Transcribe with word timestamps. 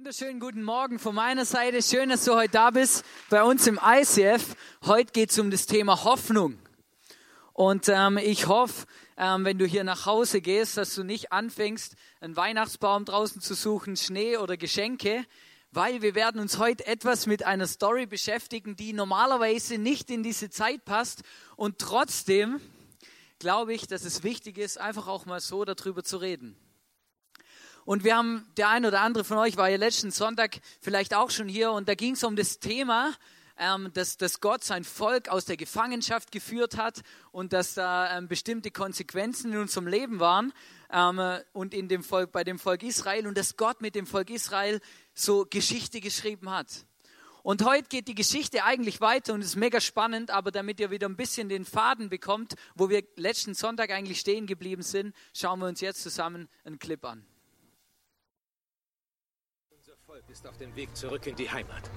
wunderschönen 0.00 0.40
guten 0.40 0.62
Morgen 0.62 0.98
von 0.98 1.14
meiner 1.14 1.44
Seite. 1.44 1.82
Schön, 1.82 2.08
dass 2.08 2.24
du 2.24 2.34
heute 2.34 2.52
da 2.52 2.70
bist 2.70 3.04
bei 3.28 3.42
uns 3.42 3.66
im 3.66 3.78
ICF. 3.84 4.56
Heute 4.86 5.12
geht 5.12 5.30
es 5.30 5.38
um 5.38 5.50
das 5.50 5.66
Thema 5.66 6.04
Hoffnung. 6.04 6.58
Und 7.52 7.86
ähm, 7.90 8.16
ich 8.16 8.46
hoffe, 8.46 8.86
ähm, 9.18 9.44
wenn 9.44 9.58
du 9.58 9.66
hier 9.66 9.84
nach 9.84 10.06
Hause 10.06 10.40
gehst, 10.40 10.78
dass 10.78 10.94
du 10.94 11.04
nicht 11.04 11.32
anfängst, 11.32 11.96
einen 12.22 12.34
Weihnachtsbaum 12.34 13.04
draußen 13.04 13.42
zu 13.42 13.52
suchen, 13.52 13.94
Schnee 13.94 14.38
oder 14.38 14.56
Geschenke, 14.56 15.26
weil 15.70 16.00
wir 16.00 16.14
werden 16.14 16.40
uns 16.40 16.56
heute 16.56 16.86
etwas 16.86 17.26
mit 17.26 17.44
einer 17.44 17.66
Story 17.66 18.06
beschäftigen, 18.06 18.76
die 18.76 18.94
normalerweise 18.94 19.76
nicht 19.76 20.10
in 20.10 20.22
diese 20.22 20.48
Zeit 20.48 20.86
passt. 20.86 21.24
Und 21.56 21.78
trotzdem 21.78 22.58
glaube 23.38 23.74
ich, 23.74 23.86
dass 23.86 24.06
es 24.06 24.22
wichtig 24.22 24.56
ist, 24.56 24.80
einfach 24.80 25.08
auch 25.08 25.26
mal 25.26 25.40
so 25.40 25.66
darüber 25.66 26.02
zu 26.02 26.16
reden. 26.16 26.56
Und 27.90 28.04
wir 28.04 28.16
haben, 28.16 28.46
der 28.56 28.68
ein 28.68 28.86
oder 28.86 29.00
andere 29.00 29.24
von 29.24 29.36
euch 29.38 29.56
war 29.56 29.68
ja 29.68 29.76
letzten 29.76 30.12
Sonntag 30.12 30.60
vielleicht 30.80 31.12
auch 31.12 31.28
schon 31.28 31.48
hier 31.48 31.72
und 31.72 31.88
da 31.88 31.96
ging 31.96 32.12
es 32.12 32.22
um 32.22 32.36
das 32.36 32.60
Thema, 32.60 33.12
ähm, 33.58 33.90
dass, 33.94 34.16
dass 34.16 34.40
Gott 34.40 34.62
sein 34.62 34.84
Volk 34.84 35.28
aus 35.28 35.44
der 35.44 35.56
Gefangenschaft 35.56 36.30
geführt 36.30 36.76
hat 36.76 37.00
und 37.32 37.52
dass 37.52 37.74
da 37.74 38.16
ähm, 38.16 38.28
bestimmte 38.28 38.70
Konsequenzen 38.70 39.52
in 39.52 39.58
unserem 39.58 39.88
Leben 39.88 40.20
waren 40.20 40.52
ähm, 40.92 41.40
und 41.52 41.74
in 41.74 41.88
dem 41.88 42.04
Volk, 42.04 42.30
bei 42.30 42.44
dem 42.44 42.60
Volk 42.60 42.84
Israel 42.84 43.26
und 43.26 43.36
dass 43.36 43.56
Gott 43.56 43.80
mit 43.80 43.96
dem 43.96 44.06
Volk 44.06 44.30
Israel 44.30 44.80
so 45.12 45.44
Geschichte 45.50 46.00
geschrieben 46.00 46.48
hat. 46.48 46.68
Und 47.42 47.64
heute 47.64 47.88
geht 47.88 48.06
die 48.06 48.14
Geschichte 48.14 48.62
eigentlich 48.62 49.00
weiter 49.00 49.34
und 49.34 49.42
ist 49.42 49.56
mega 49.56 49.80
spannend, 49.80 50.30
aber 50.30 50.52
damit 50.52 50.78
ihr 50.78 50.92
wieder 50.92 51.08
ein 51.08 51.16
bisschen 51.16 51.48
den 51.48 51.64
Faden 51.64 52.08
bekommt, 52.08 52.54
wo 52.76 52.88
wir 52.88 53.02
letzten 53.16 53.54
Sonntag 53.54 53.90
eigentlich 53.90 54.20
stehen 54.20 54.46
geblieben 54.46 54.82
sind, 54.82 55.12
schauen 55.34 55.58
wir 55.58 55.66
uns 55.66 55.80
jetzt 55.80 56.04
zusammen 56.04 56.48
einen 56.64 56.78
Clip 56.78 57.04
an. 57.04 57.26
Volk 60.20 60.30
ist 60.30 60.46
auf 60.46 60.56
dem 60.58 60.74
Weg 60.76 60.94
zurück 60.96 61.26
in 61.26 61.36
die 61.36 61.50
Heimat. 61.50 61.90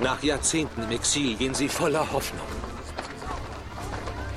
Nach 0.00 0.22
Jahrzehnten 0.22 0.82
im 0.82 0.90
Exil 0.90 1.36
gehen 1.36 1.54
sie 1.54 1.68
voller 1.68 2.10
Hoffnung. 2.12 2.46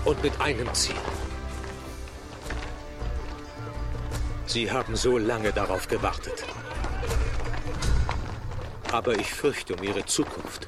Und 0.06 0.22
mit 0.24 0.40
einem 0.42 0.74
Ziel. 0.74 0.96
Sie 4.46 4.72
haben 4.72 4.96
so 4.96 5.18
lange 5.18 5.52
darauf 5.52 5.88
gewartet. 5.88 6.44
Aber 8.92 9.18
ich 9.18 9.34
fürchte 9.34 9.76
um 9.76 9.84
ihre 9.84 10.06
Zukunft. 10.06 10.68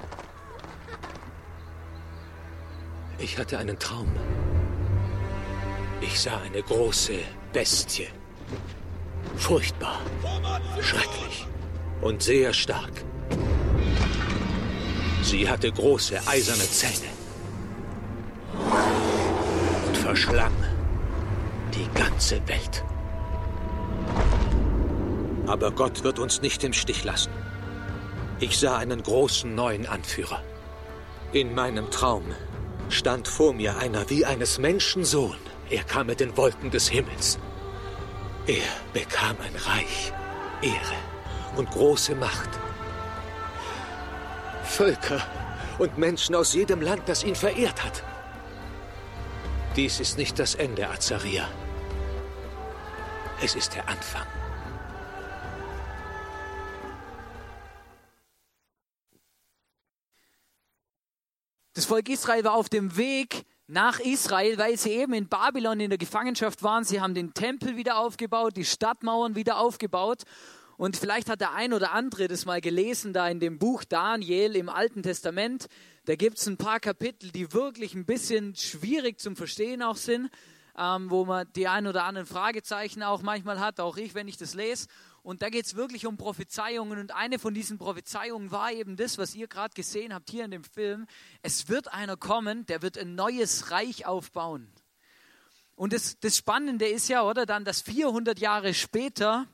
Ich 3.17 3.38
hatte 3.38 3.57
einen 3.57 3.80
Traum. 3.80 4.11
Ich 6.02 6.19
sah 6.22 6.39
eine 6.41 6.61
große 6.61 7.19
Bestie 7.53 8.07
Furchtbar, 9.39 9.99
schrecklich 10.79 11.47
und 12.01 12.21
sehr 12.21 12.53
stark. 12.53 12.91
Sie 15.23 15.49
hatte 15.49 15.71
große 15.71 16.19
eiserne 16.27 16.69
Zähne 16.69 17.09
und 19.87 19.97
verschlang 19.97 20.51
die 21.73 21.87
ganze 21.97 22.35
Welt. 22.47 22.83
Aber 25.47 25.71
Gott 25.71 26.03
wird 26.03 26.19
uns 26.19 26.41
nicht 26.41 26.63
im 26.63 26.73
Stich 26.73 27.03
lassen. 27.03 27.31
Ich 28.39 28.59
sah 28.59 28.77
einen 28.77 29.01
großen 29.01 29.55
neuen 29.55 29.87
Anführer. 29.87 30.43
In 31.31 31.55
meinem 31.55 31.89
Traum 31.89 32.25
stand 32.89 33.27
vor 33.27 33.53
mir 33.53 33.77
einer 33.77 34.09
wie 34.09 34.25
eines 34.25 34.59
Menschen 34.59 35.05
Sohn. 35.05 35.37
Er 35.69 35.83
kam 35.83 36.07
mit 36.07 36.19
den 36.19 36.37
Wolken 36.37 36.69
des 36.71 36.89
Himmels. 36.89 37.39
Er 38.47 38.69
bekam 38.93 39.37
ein 39.41 39.55
Reich, 39.55 40.11
Ehre 40.61 40.97
und 41.55 41.69
große 41.69 42.15
Macht. 42.15 42.49
Völker 44.63 45.21
und 45.77 45.97
Menschen 45.97 46.35
aus 46.35 46.53
jedem 46.53 46.81
Land, 46.81 47.03
das 47.07 47.23
ihn 47.23 47.35
verehrt 47.35 47.83
hat. 47.83 48.03
Dies 49.75 49.99
ist 49.99 50.17
nicht 50.17 50.38
das 50.39 50.55
Ende, 50.55 50.88
Azaria. 50.89 51.47
Es 53.41 53.55
ist 53.55 53.75
der 53.75 53.88
Anfang. 53.88 54.28
Das 61.73 61.85
Volk 61.85 62.09
Israel 62.09 62.44
war 62.44 62.55
auf 62.55 62.67
dem 62.67 62.97
Weg 62.97 63.45
nach 63.69 64.00
Israel, 64.00 64.57
weil 64.57 64.78
sie 64.78 64.90
eben 64.90 65.13
in 65.13 65.28
Babylon 65.28 65.80
in 65.80 65.90
der 65.90 66.00
Gefangenschaft 66.00 66.63
waren. 66.63 66.84
Sie 66.84 67.02
haben 67.02 67.13
den 67.13 67.35
Tempel 67.35 67.78
wieder 67.78 68.00
aufgebaut, 68.00 68.57
die 68.57 68.66
Stadtmauern 68.66 69.35
wieder 69.35 69.59
aufgebaut. 69.59 70.24
Und 70.78 70.97
vielleicht 70.97 71.30
hat 71.30 71.40
der 71.40 71.53
ein 71.53 71.74
oder 71.74 71.91
andere 71.91 72.28
das 72.28 72.46
mal 72.46 72.62
gelesen, 72.62 73.13
da 73.13 73.28
in 73.28 73.40
dem 73.40 73.59
Buch 73.59 73.84
Daniel 73.84 74.56
im 74.56 74.69
Alten 74.69 75.03
Testament. 75.03 75.68
Da 76.06 76.16
gibt 76.16 76.40
es 76.40 76.47
ein 76.47 76.58
paar 76.58 76.79
Kapitel, 76.79 77.31
die 77.31 77.53
wirklich 77.53 77.94
ein 77.94 78.06
bisschen 78.06 78.56
schwierig 78.56 79.19
zum 79.19 79.35
Verstehen 79.35 79.84
auch 79.84 79.97
sind, 79.97 80.31
ähm, 80.75 81.12
wo 81.12 81.25
man 81.25 81.46
die 81.56 81.68
ein 81.68 81.85
oder 81.85 82.06
anderen 82.06 82.25
Fragezeichen 82.25 83.03
auch 83.03 83.22
manchmal 83.22 83.59
hat, 83.59 83.79
auch 83.79 83.97
ich, 83.97 84.16
wenn 84.16 84.28
ich 84.28 84.38
das 84.38 84.56
lese. 84.56 84.88
Und 85.24 85.41
da 85.41 85.50
geht 85.50 85.66
es 85.66 85.75
wirklich 85.75 86.06
um 86.06 86.18
Prophezeiungen. 86.18 87.00
Und 87.00 87.16
eine 87.16 87.40
von 87.40 87.53
diesen 87.53 87.78
Prophezeiungen 87.78 88.52
war 88.52 88.72
eben 88.72 88.96
das, 88.96 89.18
was 89.18 89.35
ihr 89.35 89.47
gerade 89.47 89.74
gesehen 89.74 90.13
habt 90.13 90.30
hier 90.30 90.46
in 90.46 90.52
dem 90.52 90.63
Film. 90.63 91.07
Es 91.41 91.69
wird 91.69 91.94
einer 91.94 92.18
kommen, 92.18 92.66
der 92.66 92.81
wird 92.81 92.97
ein 92.97 93.16
neues 93.16 93.72
Reich 93.72 94.06
aufbauen. 94.06 94.72
Und 95.75 95.94
das, 95.94 96.19
das 96.19 96.35
Spannende 96.35 96.88
ist 96.88 97.08
ja, 97.08 97.24
oder 97.24 97.46
dann, 97.46 97.63
dass 97.63 97.81
400 97.81 98.40
Jahre 98.40 98.74
später 98.74 99.47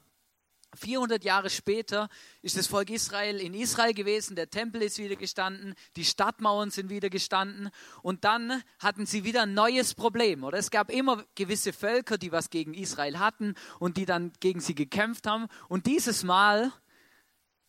400 0.76 1.24
Jahre 1.24 1.50
später 1.50 2.10
ist 2.42 2.58
das 2.58 2.68
Volk 2.68 2.90
Israel 2.90 3.40
in 3.40 3.54
Israel 3.54 3.94
gewesen, 3.94 4.36
der 4.36 4.50
Tempel 4.50 4.82
ist 4.82 4.98
wieder 4.98 5.16
gestanden, 5.16 5.76
die 5.96 6.06
Stadtmauern 6.06 6.72
sind 6.72 6.90
wieder 6.90 7.10
gestanden 7.10 7.70
und 8.02 8.24
dann 8.24 8.64
hatten 8.80 9.06
sie 9.06 9.24
wieder 9.24 9.44
ein 9.44 9.54
neues 9.54 9.94
Problem. 9.94 10.44
Oder 10.44 10.58
es 10.58 10.72
gab 10.72 10.92
immer 10.92 11.26
gewisse 11.36 11.74
Völker, 11.74 12.18
die 12.18 12.32
was 12.32 12.50
gegen 12.50 12.74
Israel 12.74 13.20
hatten 13.20 13.56
und 13.80 13.98
die 13.98 14.06
dann 14.06 14.32
gegen 14.40 14.60
sie 14.60 14.76
gekämpft 14.76 15.28
haben. 15.28 15.48
Und 15.68 15.86
dieses 15.86 16.24
Mal, 16.24 16.72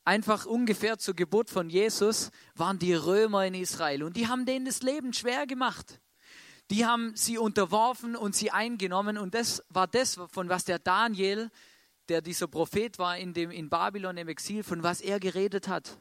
einfach 0.05 0.47
ungefähr 0.47 0.99
zur 0.99 1.15
Geburt 1.15 1.50
von 1.50 1.69
Jesus, 1.69 2.31
waren 2.55 2.78
die 2.78 2.94
Römer 2.94 3.44
in 3.44 3.55
Israel 3.55 4.03
und 4.03 4.17
die 4.17 4.28
haben 4.28 4.47
denen 4.47 4.65
das 4.65 4.83
Leben 4.83 5.12
schwer 5.12 5.47
gemacht. 5.47 6.00
Die 6.71 6.84
haben 6.84 7.15
sie 7.15 7.38
unterworfen 7.38 8.17
und 8.17 8.34
sie 8.34 8.50
eingenommen 8.50 9.19
und 9.19 9.34
das 9.34 9.62
war 9.69 9.87
das, 9.87 10.19
von 10.33 10.49
was 10.49 10.65
der 10.65 10.78
Daniel 10.78 11.50
der 12.09 12.22
dieser 12.22 12.47
Prophet 12.47 12.99
war 12.99 13.17
in, 13.17 13.34
dem, 13.34 13.50
in 13.50 13.69
Babylon 13.69 14.17
im 14.17 14.28
Exil, 14.28 14.62
von 14.62 14.83
was 14.83 15.00
er 15.00 15.21
geredet 15.21 15.69
hat. 15.69 15.99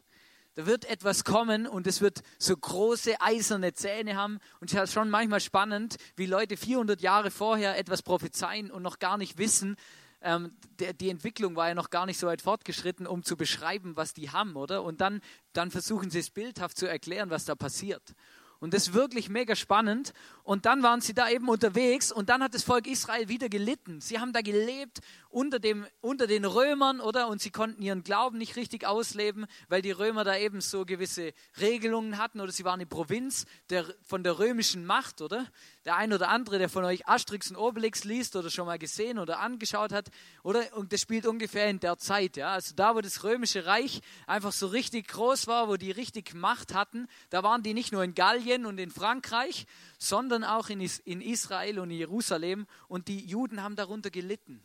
Da 0.56 0.66
wird 0.66 0.86
etwas 0.86 1.26
kommen 1.26 1.68
und 1.68 1.86
es 1.86 2.00
wird 2.00 2.22
so 2.40 2.56
große 2.56 3.20
eiserne 3.20 3.74
Zähne 3.74 4.16
haben. 4.16 4.40
Und 4.62 4.74
es 4.74 4.82
ist 4.82 4.94
schon 4.94 5.10
manchmal 5.10 5.42
spannend, 5.42 5.98
wie 6.16 6.26
Leute 6.28 6.56
400 6.56 7.02
Jahre 7.02 7.30
vorher 7.30 7.78
etwas 7.78 8.02
prophezeien 8.02 8.72
und 8.72 8.82
noch 8.82 9.00
gar 9.00 9.18
nicht 9.18 9.38
wissen, 9.38 9.76
ähm, 10.22 10.54
der, 10.80 10.94
die 10.94 11.10
Entwicklung 11.10 11.56
war 11.56 11.68
ja 11.68 11.76
noch 11.76 11.92
gar 11.92 12.06
nicht 12.08 12.18
so 12.20 12.26
weit 12.26 12.42
fortgeschritten, 12.42 13.06
um 13.06 13.22
zu 13.22 13.38
beschreiben, 13.38 13.96
was 13.96 14.14
die 14.14 14.32
haben, 14.32 14.56
oder? 14.56 14.84
Und 14.84 15.00
dann, 15.00 15.22
dann 15.54 15.70
versuchen 15.70 16.10
sie 16.10 16.20
es 16.20 16.32
bildhaft 16.32 16.78
zu 16.78 16.88
erklären, 16.88 17.30
was 17.30 17.46
da 17.46 17.54
passiert. 17.54 18.16
Und 18.60 18.74
das 18.74 18.88
ist 18.88 18.94
wirklich 18.94 19.30
mega 19.30 19.56
spannend. 19.56 20.14
Und 20.44 20.66
dann 20.66 20.82
waren 20.82 21.00
sie 21.02 21.14
da 21.14 21.30
eben 21.30 21.50
unterwegs 21.50 22.12
und 22.12 22.30
dann 22.30 22.42
hat 22.42 22.56
das 22.56 22.64
Volk 22.64 22.88
Israel 22.88 23.30
wieder 23.30 23.50
gelitten. 23.50 24.02
Sie 24.02 24.20
haben 24.20 24.34
da 24.34 24.42
gelebt 24.42 25.02
unter, 25.36 25.60
dem, 25.60 25.86
unter 26.00 26.28
den 26.28 26.46
Römern, 26.46 27.02
oder? 27.02 27.28
Und 27.28 27.42
sie 27.42 27.50
konnten 27.50 27.82
ihren 27.82 28.04
Glauben 28.04 28.38
nicht 28.38 28.56
richtig 28.56 28.88
ausleben, 28.88 29.48
weil 29.68 29.82
die 29.82 29.92
Römer 29.92 30.24
da 30.24 30.38
eben 30.38 30.62
so 30.62 30.86
gewisse 30.86 31.34
Regelungen 31.60 32.18
hatten 32.18 32.40
oder 32.40 32.54
sie 32.54 32.64
waren 32.64 32.76
eine 32.76 32.86
Provinz 32.86 33.46
der, 33.70 33.86
von 34.02 34.24
der 34.24 34.40
römischen 34.40 34.86
Macht, 34.86 35.22
oder? 35.22 35.46
Der 35.84 35.98
ein 35.98 36.14
oder 36.14 36.30
andere, 36.30 36.58
der 36.58 36.70
von 36.70 36.86
euch 36.86 37.06
Asterix 37.10 37.50
und 37.52 37.58
Obelix 37.58 38.06
liest 38.06 38.38
oder 38.38 38.50
schon 38.50 38.66
mal 38.66 38.80
gesehen 38.80 39.20
oder 39.20 39.42
angeschaut 39.42 39.92
hat, 39.92 40.10
oder? 40.42 40.62
Und 40.78 40.94
das 40.94 41.02
spielt 41.02 41.28
ungefähr 41.28 41.70
in 41.70 41.82
der 41.82 41.98
Zeit, 41.98 42.38
ja? 42.38 42.54
Also 42.54 42.74
da, 42.74 42.96
wo 42.96 43.02
das 43.02 43.26
römische 43.26 43.66
Reich 43.66 44.00
einfach 44.28 44.54
so 44.54 44.68
richtig 44.68 45.10
groß 45.10 45.48
war, 45.48 45.68
wo 45.68 45.76
die 45.76 45.92
richtig 45.92 46.34
Macht 46.34 46.74
hatten, 46.74 47.10
da 47.30 47.44
waren 47.44 47.62
die 47.62 47.74
nicht 47.74 47.92
nur 47.92 48.06
in 48.06 48.16
Gallien 48.16 48.66
und 48.66 48.78
in 48.78 48.90
Frankreich, 48.90 49.66
sondern 49.98 50.46
auch 50.46 50.70
in, 50.70 50.80
in 51.04 51.20
Israel 51.20 51.80
und 51.80 51.92
in 51.92 51.98
Jerusalem 51.98 52.68
und 52.88 53.10
die 53.10 53.20
Juden 53.26 53.62
haben 53.62 53.76
darunter 53.76 54.10
gelitten. 54.10 54.64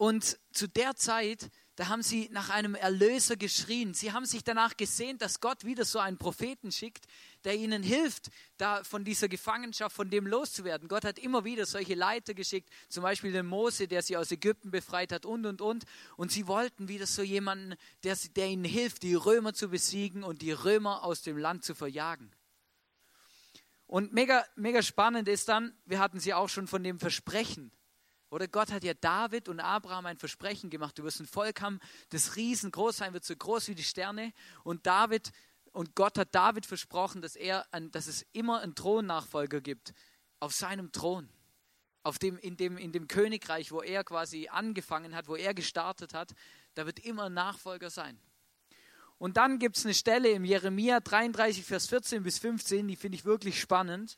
Und 0.00 0.38
zu 0.50 0.66
der 0.66 0.96
Zeit, 0.96 1.50
da 1.76 1.88
haben 1.88 2.02
sie 2.02 2.30
nach 2.32 2.48
einem 2.48 2.74
Erlöser 2.74 3.36
geschrien. 3.36 3.92
Sie 3.92 4.12
haben 4.12 4.24
sich 4.24 4.42
danach 4.42 4.78
gesehnt, 4.78 5.20
dass 5.20 5.40
Gott 5.40 5.66
wieder 5.66 5.84
so 5.84 5.98
einen 5.98 6.16
Propheten 6.16 6.72
schickt, 6.72 7.04
der 7.44 7.56
ihnen 7.56 7.82
hilft, 7.82 8.30
da 8.56 8.82
von 8.82 9.04
dieser 9.04 9.28
Gefangenschaft, 9.28 9.94
von 9.94 10.08
dem 10.08 10.26
loszuwerden. 10.26 10.88
Gott 10.88 11.04
hat 11.04 11.18
immer 11.18 11.44
wieder 11.44 11.66
solche 11.66 11.94
Leiter 11.94 12.32
geschickt, 12.32 12.70
zum 12.88 13.02
Beispiel 13.02 13.30
den 13.30 13.44
Mose, 13.44 13.88
der 13.88 14.00
sie 14.00 14.16
aus 14.16 14.30
Ägypten 14.30 14.70
befreit 14.70 15.12
hat 15.12 15.26
und, 15.26 15.44
und, 15.44 15.60
und. 15.60 15.84
Und 16.16 16.32
sie 16.32 16.46
wollten 16.46 16.88
wieder 16.88 17.06
so 17.06 17.20
jemanden, 17.20 17.74
der, 18.02 18.16
der 18.36 18.46
ihnen 18.46 18.64
hilft, 18.64 19.02
die 19.02 19.12
Römer 19.12 19.52
zu 19.52 19.68
besiegen 19.68 20.24
und 20.24 20.40
die 20.40 20.52
Römer 20.52 21.04
aus 21.04 21.20
dem 21.20 21.36
Land 21.36 21.62
zu 21.62 21.74
verjagen. 21.74 22.32
Und 23.86 24.14
mega, 24.14 24.46
mega 24.56 24.80
spannend 24.80 25.28
ist 25.28 25.50
dann, 25.50 25.74
wir 25.84 25.98
hatten 25.98 26.20
sie 26.20 26.32
auch 26.32 26.48
schon 26.48 26.68
von 26.68 26.82
dem 26.82 26.98
Versprechen 26.98 27.70
Oder 28.30 28.46
Gott 28.46 28.70
hat 28.70 28.84
ja 28.84 28.94
David 28.94 29.48
und 29.48 29.60
Abraham 29.60 30.06
ein 30.06 30.16
Versprechen 30.16 30.70
gemacht. 30.70 30.96
Du 30.98 31.02
wirst 31.02 31.20
ein 31.20 31.26
Volk 31.26 31.60
haben, 31.60 31.80
das 32.10 32.36
riesengroß 32.36 32.98
sein 32.98 33.12
wird, 33.12 33.24
so 33.24 33.34
groß 33.34 33.68
wie 33.68 33.74
die 33.74 33.82
Sterne. 33.82 34.32
Und 34.62 34.86
David 34.86 35.32
und 35.72 35.94
Gott 35.94 36.16
hat 36.16 36.34
David 36.34 36.66
versprochen, 36.66 37.22
dass, 37.22 37.36
er, 37.36 37.66
dass 37.90 38.06
es 38.06 38.24
immer 38.32 38.60
einen 38.60 38.74
Thronnachfolger 38.74 39.60
gibt 39.60 39.92
auf 40.38 40.52
seinem 40.52 40.92
Thron. 40.92 41.28
Auf 42.02 42.18
dem, 42.18 42.38
in, 42.38 42.56
dem, 42.56 42.78
in 42.78 42.92
dem 42.92 43.08
Königreich, 43.08 43.72
wo 43.72 43.82
er 43.82 44.04
quasi 44.04 44.48
angefangen 44.48 45.14
hat, 45.14 45.28
wo 45.28 45.36
er 45.36 45.52
gestartet 45.52 46.14
hat, 46.14 46.32
da 46.74 46.86
wird 46.86 47.00
immer 47.00 47.24
ein 47.24 47.34
Nachfolger 47.34 47.90
sein. 47.90 48.18
Und 49.18 49.36
dann 49.36 49.58
gibt 49.58 49.76
es 49.76 49.84
eine 49.84 49.92
Stelle 49.92 50.30
im 50.30 50.44
Jeremia 50.44 51.00
33, 51.00 51.62
Vers 51.62 51.88
14 51.88 52.22
bis 52.22 52.38
15, 52.38 52.88
die 52.88 52.96
finde 52.96 53.16
ich 53.16 53.26
wirklich 53.26 53.60
spannend. 53.60 54.16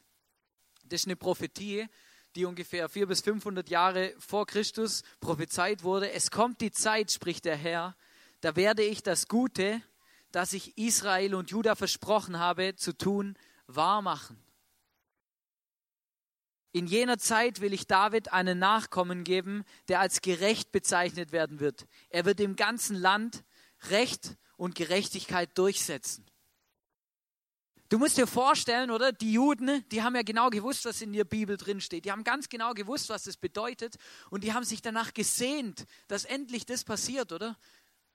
Das 0.85 1.01
ist 1.01 1.07
eine 1.07 1.17
Prophetie, 1.17 1.89
die 2.35 2.45
ungefähr 2.45 2.89
400 2.89 3.09
bis 3.09 3.21
500 3.21 3.69
Jahre 3.69 4.15
vor 4.19 4.47
Christus 4.47 5.03
prophezeit 5.21 5.83
wurde. 5.83 6.13
Es 6.13 6.31
kommt 6.31 6.61
die 6.61 6.73
Zeit, 6.73 7.11
spricht 7.11 7.45
der 7.45 7.57
Herr, 7.57 7.97
da 8.41 8.57
werde 8.57 8.83
ich 8.83 9.03
das 9.03 9.29
Gute, 9.29 9.81
das 10.33 10.53
ich 10.53 10.77
Israel 10.77 11.35
und 11.35 11.51
Juda 11.51 11.75
versprochen 11.75 12.39
habe 12.39 12.75
zu 12.77 12.97
tun, 12.97 13.37
wahr 13.67 14.03
machen. 14.03 14.43
In 16.73 16.87
jener 16.87 17.19
Zeit 17.19 17.61
will 17.61 17.75
ich 17.75 17.87
David 17.87 18.33
einen 18.33 18.59
Nachkommen 18.59 19.25
geben, 19.25 19.65
der 19.89 20.01
als 20.01 20.23
gerecht 20.23 20.73
bezeichnet 20.73 21.31
werden 21.31 21.61
wird. 21.61 21.87
Er 22.09 22.25
wird 22.25 22.41
im 22.41 22.57
ganzen 22.57 22.97
Land 22.97 23.45
Recht 23.91 24.37
und 24.57 24.75
Gerechtigkeit 24.75 25.51
durchsetzen. 25.59 26.25
Du 27.93 27.99
musst 27.99 28.17
dir 28.17 28.27
vorstellen, 28.27 28.91
oder? 28.91 29.13
Die 29.13 29.35
Juden, 29.35 29.87
die 29.91 30.03
haben 30.03 30.17
ja 30.17 30.23
genau 30.23 30.49
gewusst, 30.49 30.87
was 30.87 31.03
in 31.03 31.13
der 31.13 31.25
Bibel 31.25 31.59
drin 31.59 31.79
steht. 31.79 32.07
Die 32.07 32.11
haben 32.11 32.25
ganz 32.25 32.49
genau 32.49 32.73
gewusst, 32.73 33.11
was 33.11 33.25
das 33.25 33.37
bedeutet. 33.37 33.97
Und 34.31 34.45
die 34.45 34.55
haben 34.55 34.65
sich 34.65 34.81
danach 34.81 35.13
gesehnt, 35.13 35.85
dass 36.09 36.25
endlich 36.25 36.65
das 36.65 36.85
passiert, 36.85 37.33
oder? 37.33 37.55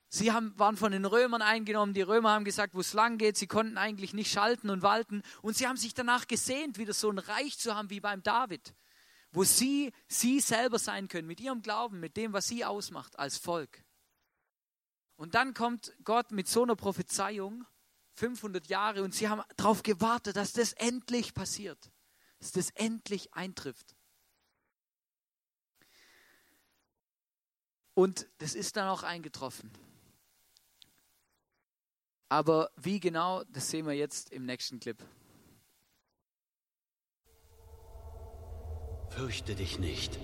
Sie 0.10 0.32
haben, 0.32 0.58
waren 0.58 0.78
von 0.78 0.94
den 0.94 1.06
Römern 1.06 1.44
eingenommen. 1.44 1.94
Die 1.94 2.02
Römer 2.02 2.32
haben 2.32 2.44
gesagt, 2.44 2.74
wo 2.74 2.80
es 2.80 2.94
lang 2.94 3.20
geht. 3.20 3.38
Sie 3.38 3.46
konnten 3.46 3.78
eigentlich 3.78 4.16
nicht 4.16 4.32
schalten 4.32 4.72
und 4.72 4.82
walten. 4.82 5.22
Und 5.44 5.56
sie 5.56 5.68
haben 5.68 5.78
sich 5.78 5.94
danach 5.94 6.28
gesehnt, 6.28 6.80
wieder 6.80 6.94
so 6.94 7.12
ein 7.12 7.20
Reich 7.20 7.60
zu 7.60 7.76
haben 7.76 7.92
wie 7.92 8.00
beim 8.00 8.24
David, 8.24 8.74
wo 9.32 9.44
sie 9.44 9.94
sie 10.08 10.40
selber 10.40 10.80
sein 10.80 11.08
können, 11.08 11.28
mit 11.28 11.40
ihrem 11.40 11.62
Glauben, 11.62 12.00
mit 12.00 12.18
dem, 12.18 12.34
was 12.34 12.48
sie 12.48 12.66
ausmacht 12.66 13.20
als 13.20 13.38
Volk. 13.38 13.84
Und 15.18 15.36
dann 15.36 15.54
kommt 15.54 15.94
Gott 16.04 16.32
mit 16.32 16.48
so 16.48 16.64
einer 16.64 16.76
Prophezeiung, 16.76 17.68
500 18.18 18.68
Jahre, 18.68 19.04
und 19.04 19.14
sie 19.14 19.30
haben 19.30 19.44
darauf 19.58 19.84
gewartet, 19.84 20.36
dass 20.36 20.52
das 20.52 20.74
endlich 20.74 21.36
passiert, 21.36 21.92
dass 22.40 22.52
das 22.52 22.72
endlich 22.72 23.34
eintrifft. 23.34 23.96
Und 27.94 28.28
das 28.40 28.56
ist 28.56 28.76
dann 28.76 28.88
auch 28.88 29.04
eingetroffen. 29.04 29.72
Aber 32.30 32.72
wie 32.76 33.00
genau, 33.00 33.44
das 33.46 33.70
sehen 33.70 33.86
wir 33.86 33.94
jetzt 33.94 34.32
im 34.32 34.46
nächsten 34.46 34.80
Clip. 34.80 34.98
Fürchte 39.10 39.56
dich 39.56 39.80
nicht. 39.80 40.20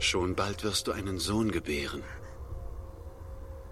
Schon 0.00 0.34
bald 0.34 0.64
wirst 0.64 0.86
du 0.86 0.92
einen 0.92 1.18
Sohn 1.18 1.52
gebären. 1.52 2.02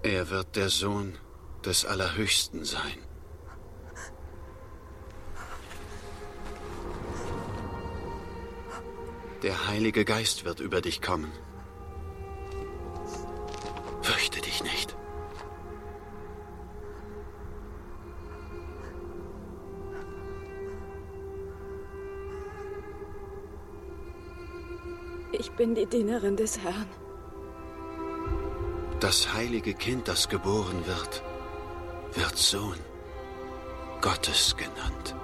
Er 0.02 0.28
wird 0.28 0.56
der 0.56 0.68
Sohn 0.68 1.16
des 1.64 1.86
Allerhöchsten 1.86 2.66
sein. 2.66 2.98
Der 9.42 9.68
Heilige 9.68 10.04
Geist 10.04 10.44
wird 10.44 10.60
über 10.60 10.82
dich 10.82 11.00
kommen. 11.00 11.32
Fürchte 14.02 14.37
bin 25.58 25.74
die 25.74 25.86
Dienerin 25.86 26.36
des 26.36 26.56
Herrn. 26.60 26.86
Das 29.00 29.34
heilige 29.34 29.74
Kind, 29.74 30.06
das 30.06 30.28
geboren 30.28 30.86
wird, 30.86 31.22
wird 32.14 32.36
Sohn 32.38 32.78
Gottes 34.00 34.56
genannt. 34.56 35.16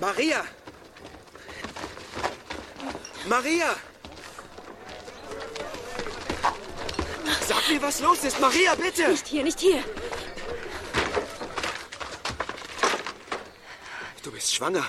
Maria! 0.00 0.53
Maria! 3.34 3.74
Sag 7.48 7.68
mir, 7.68 7.82
was 7.82 7.98
los 8.00 8.22
ist. 8.22 8.38
Maria, 8.38 8.76
bitte! 8.76 9.08
Nicht 9.08 9.26
hier, 9.26 9.42
nicht 9.42 9.58
hier. 9.58 9.82
Du 14.22 14.30
bist 14.30 14.54
schwanger. 14.54 14.88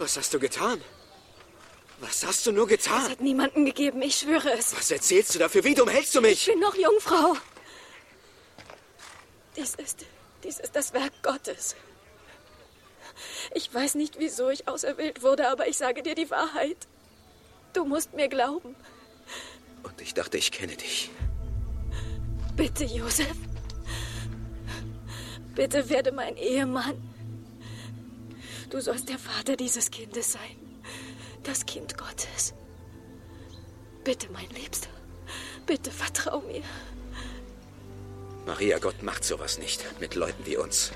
Was 0.00 0.16
hast 0.16 0.34
du 0.34 0.40
getan? 0.40 0.82
Was 2.00 2.26
hast 2.26 2.44
du 2.44 2.50
nur 2.50 2.64
Es 2.64 2.70
getan? 2.70 3.08
hat 3.08 3.20
niemanden 3.20 3.64
gegeben, 3.64 4.02
ich 4.02 4.16
schwöre 4.16 4.50
es. 4.58 4.76
Was 4.76 4.90
erzählst 4.90 5.32
du 5.32 5.38
da? 5.38 5.48
Für 5.48 5.62
wie 5.62 5.76
dumm 5.76 5.88
hältst 5.88 6.12
du 6.16 6.20
mich? 6.20 6.40
Ich 6.48 6.52
bin 6.52 6.58
noch 6.58 6.74
Jungfrau. 6.74 7.36
Dies 9.56 9.76
ist, 9.76 10.04
dies 10.42 10.58
ist 10.58 10.74
das 10.74 10.92
Werk 10.92 11.12
Gottes. 11.22 11.76
Ich 13.54 13.72
weiß 13.72 13.94
nicht, 13.94 14.18
wieso 14.18 14.50
ich 14.50 14.68
auserwählt 14.68 15.22
wurde, 15.22 15.48
aber 15.48 15.68
ich 15.68 15.76
sage 15.76 16.02
dir 16.02 16.14
die 16.14 16.30
Wahrheit. 16.30 16.76
Du 17.72 17.84
musst 17.84 18.14
mir 18.14 18.28
glauben. 18.28 18.74
Und 19.82 20.00
ich 20.00 20.14
dachte, 20.14 20.38
ich 20.38 20.52
kenne 20.52 20.76
dich. 20.76 21.10
Bitte, 22.56 22.84
Josef. 22.84 23.36
Bitte 25.54 25.88
werde 25.88 26.12
mein 26.12 26.36
Ehemann. 26.36 27.02
Du 28.70 28.80
sollst 28.80 29.08
der 29.08 29.18
Vater 29.18 29.56
dieses 29.56 29.90
Kindes 29.90 30.32
sein. 30.32 30.56
Das 31.42 31.66
Kind 31.66 31.96
Gottes. 31.96 32.54
Bitte, 34.02 34.28
mein 34.32 34.48
Liebster. 34.50 34.88
Bitte 35.66 35.90
vertrau 35.90 36.40
mir. 36.40 36.62
Maria, 38.46 38.78
Gott 38.78 39.02
macht 39.02 39.24
sowas 39.24 39.58
nicht. 39.58 39.84
Mit 40.00 40.14
Leuten 40.14 40.44
wie 40.44 40.56
uns. 40.56 40.92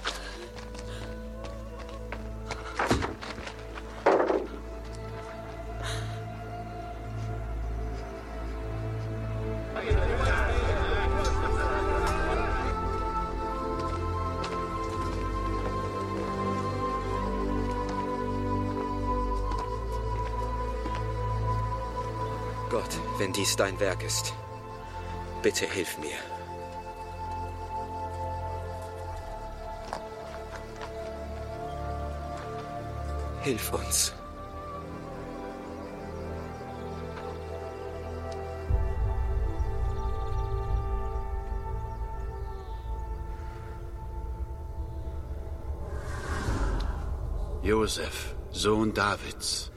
Gott, 22.70 23.00
wenn 23.16 23.32
dies 23.32 23.56
dein 23.56 23.80
Werk 23.80 24.02
ist, 24.04 24.35
bitte 25.42 25.66
hilf 25.66 25.97
mir. 25.99 26.38
Hilf 33.42 33.73
uns. 33.73 34.12
Josef, 47.62 48.35
Sohn 48.50 48.95
Davids. 48.95 49.71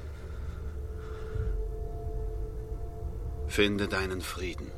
Finde 3.47 3.87
deinen 3.89 4.21
Frieden. 4.21 4.71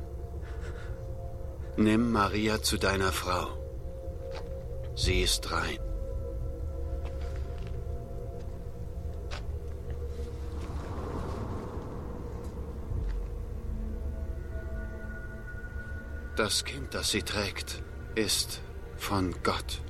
Nimm 1.76 2.10
Maria 2.10 2.60
zu 2.60 2.76
deiner 2.76 3.12
Frau. 3.12 3.46
Sie 4.96 5.22
ist 5.22 5.52
rein. 5.52 5.93
Das 16.44 16.62
Kind, 16.66 16.92
das 16.92 17.10
sie 17.10 17.22
trägt, 17.22 17.82
ist 18.16 18.60
von 18.98 19.34
Gott. 19.42 19.80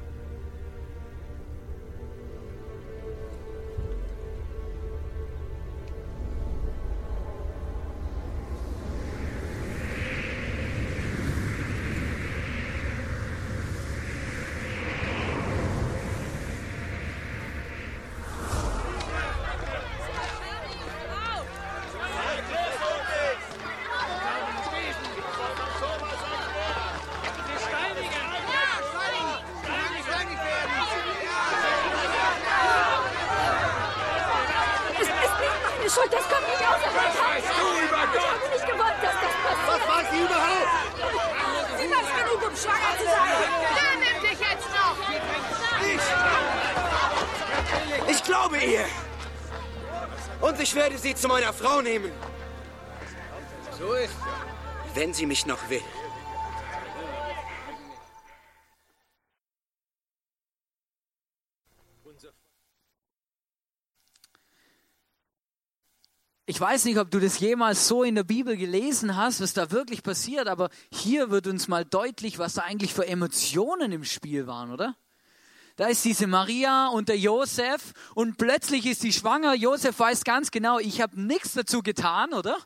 Sie 51.04 51.14
zu 51.14 51.28
meiner 51.28 51.52
Frau 51.52 51.82
nehmen. 51.82 52.10
So 53.78 53.92
ist 53.92 54.14
Wenn 54.94 55.12
sie 55.12 55.26
mich 55.26 55.44
noch 55.44 55.68
will. 55.68 55.82
Ich 66.46 66.60
weiß 66.60 66.84
nicht, 66.84 66.98
ob 66.98 67.10
du 67.10 67.20
das 67.20 67.38
jemals 67.40 67.88
so 67.88 68.02
in 68.02 68.14
der 68.14 68.22
Bibel 68.22 68.56
gelesen 68.56 69.16
hast, 69.16 69.40
was 69.40 69.54
da 69.54 69.70
wirklich 69.70 70.02
passiert, 70.02 70.46
aber 70.46 70.70
hier 70.90 71.30
wird 71.30 71.46
uns 71.46 71.68
mal 71.68 71.84
deutlich, 71.84 72.38
was 72.38 72.54
da 72.54 72.62
eigentlich 72.62 72.94
für 72.94 73.06
Emotionen 73.06 73.92
im 73.92 74.04
Spiel 74.04 74.46
waren, 74.46 74.70
oder? 74.70 74.94
Da 75.76 75.88
ist 75.88 76.04
diese 76.04 76.28
Maria 76.28 76.88
und 76.88 77.08
der 77.08 77.18
Josef 77.18 77.92
und 78.14 78.38
plötzlich 78.38 78.86
ist 78.86 79.00
sie 79.00 79.12
schwanger. 79.12 79.54
Josef 79.54 79.98
weiß 79.98 80.22
ganz 80.22 80.52
genau, 80.52 80.78
ich 80.78 81.00
habe 81.00 81.20
nichts 81.20 81.54
dazu 81.54 81.82
getan, 81.82 82.32
oder? 82.32 82.56